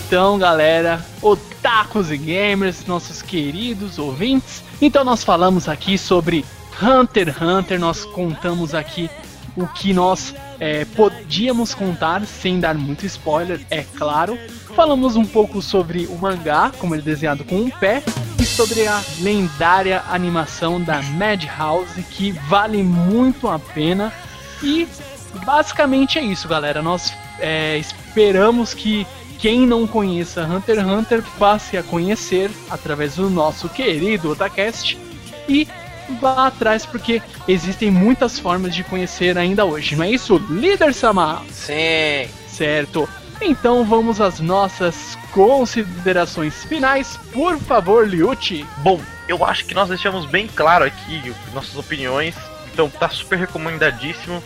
[0.10, 6.44] Então, galera, otakus e gamers, nossos queridos ouvintes, então nós falamos aqui sobre
[6.83, 9.11] Hunter x Hunter, nós contamos aqui
[9.57, 14.39] o que nós é, podíamos contar, sem dar muito spoiler, é claro.
[14.75, 18.03] Falamos um pouco sobre o mangá, como ele é desenhado com um pé,
[18.41, 24.13] e sobre a lendária animação da Madhouse, que vale muito a pena.
[24.63, 24.89] E
[25.45, 26.83] basicamente é isso, galera.
[26.83, 29.07] Nós é, esperamos que
[29.39, 34.99] quem não conheça Hunter x Hunter passe a conhecer através do nosso querido Otacast
[35.49, 35.69] e
[36.21, 41.43] vá atrás porque existem muitas formas de conhecer ainda hoje, não é isso, líder Sama?
[41.51, 42.29] Sim.
[42.49, 43.09] Certo.
[43.41, 48.65] Então vamos às nossas considerações finais, por favor, Liuti.
[48.79, 52.35] Bom, eu acho que nós deixamos bem claro aqui nossas opiniões,
[52.73, 54.43] então tá super recomendadíssimo.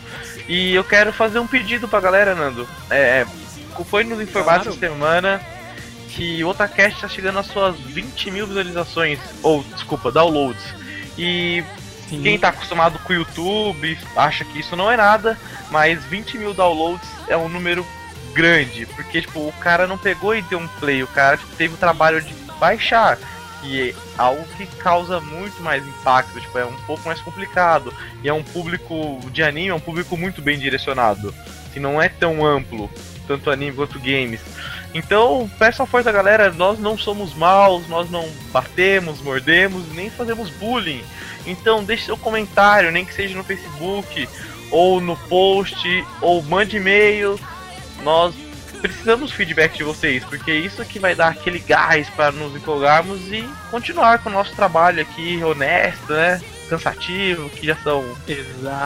[0.49, 2.67] E eu quero fazer um pedido pra galera, Nando.
[2.91, 3.27] É,
[3.91, 4.71] foi nos informados Claro.
[4.71, 5.41] essa semana
[6.09, 10.65] que o Otacast tá chegando às suas 20 mil visualizações, ou desculpa, downloads.
[11.19, 11.65] E
[12.09, 12.23] Sim.
[12.23, 15.37] quem tá acostumado com o YouTube acha que isso não é nada,
[15.71, 17.85] mas 20 mil downloads é um número
[18.33, 21.75] grande, porque tipo, o cara não pegou e deu um play, o cara tipo, teve
[21.75, 23.19] o trabalho de baixar,
[23.61, 27.93] que é algo que causa muito mais impacto, tipo, é um pouco mais complicado,
[28.23, 31.35] e é um público de anime, é um público muito bem direcionado,
[31.73, 32.89] que não é tão amplo,
[33.27, 34.41] tanto anime quanto games.
[34.95, 36.51] Então, peça força, galera.
[36.53, 41.05] Nós não somos maus, nós não batemos, mordemos, nem fazemos bullying.
[41.47, 44.29] Então, deixe seu comentário, nem que seja no Facebook,
[44.71, 47.39] ou no post, ou mande e-mail.
[48.03, 48.35] Nós
[48.81, 52.55] precisamos do feedback de vocês, porque é isso que vai dar aquele gás para nos
[52.55, 56.41] empolgarmos e continuar com o nosso trabalho aqui honesto, né?
[56.69, 58.05] Cansativo, que já são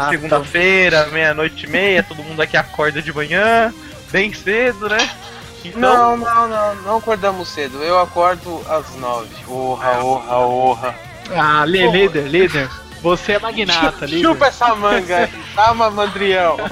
[0.09, 3.75] segunda-feira, meia-noite e meia, todo mundo aqui acorda de manhã,
[4.11, 4.99] bem cedo, né?
[5.65, 7.83] Então, Não, não, não, não acordamos cedo.
[7.83, 9.29] Eu acordo às nove.
[9.49, 10.95] Orra, orra, orra.
[11.35, 12.69] Ah, lê- líder, líder.
[13.01, 14.29] Você é magnata, líder.
[14.29, 16.57] Chupa essa manga aí, tá, mamandrião?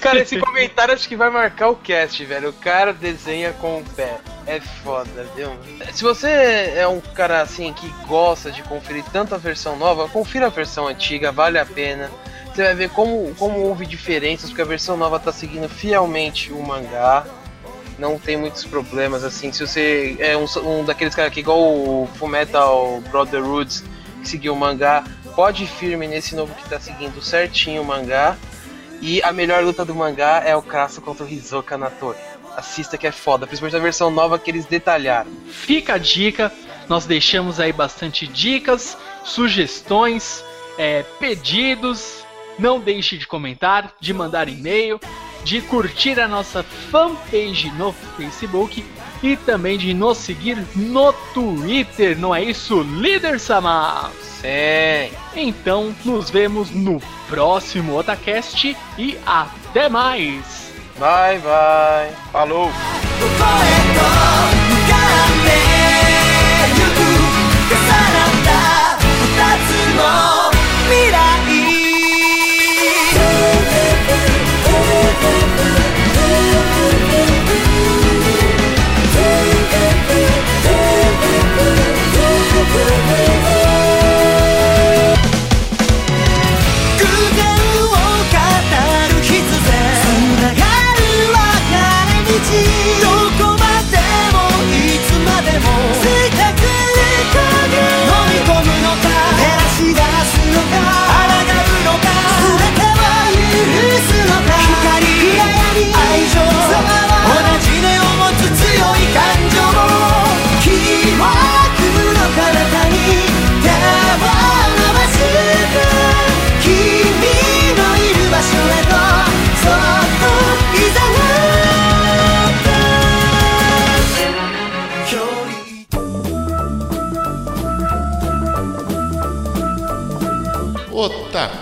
[0.00, 2.48] Cara, esse comentário acho que vai marcar o cast, velho.
[2.48, 4.18] O cara desenha com o pé.
[4.44, 5.56] É foda, viu?
[5.92, 10.46] Se você é um cara assim que gosta de conferir tanto a versão nova, confira
[10.46, 12.10] a versão antiga, vale a pena.
[12.56, 16.62] Você vai ver como, como houve diferenças, porque a versão nova tá seguindo fielmente o
[16.62, 17.26] mangá.
[17.98, 19.52] Não tem muitos problemas assim.
[19.52, 23.84] Se você é um, um daqueles caras que, igual o Fullmetal Brotherhoods,
[24.22, 25.04] que seguiu o mangá,
[25.34, 28.38] pode ir firme nesse novo que tá seguindo certinho o mangá.
[29.02, 32.16] E a melhor luta do mangá é o Krasu contra o Hisoka na torre.
[32.56, 35.30] Assista que é foda, principalmente a versão nova que eles detalharam.
[35.46, 36.50] Fica a dica,
[36.88, 40.42] nós deixamos aí bastante dicas, sugestões,
[40.78, 42.24] é, pedidos.
[42.58, 45.00] Não deixe de comentar, de mandar e-mail,
[45.44, 48.84] de curtir a nossa fanpage no Facebook
[49.22, 54.10] e também de nos seguir no Twitter, não é isso, Líder Sama?
[54.22, 55.16] Sim.
[55.34, 60.72] Então, nos vemos no próximo Otacast e até mais!
[60.98, 62.10] Bye bye.
[62.32, 62.70] Falou!
[82.76, 83.55] the river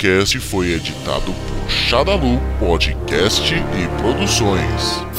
[0.00, 5.09] podcast foi editado por Shadalu Podcast e Produções.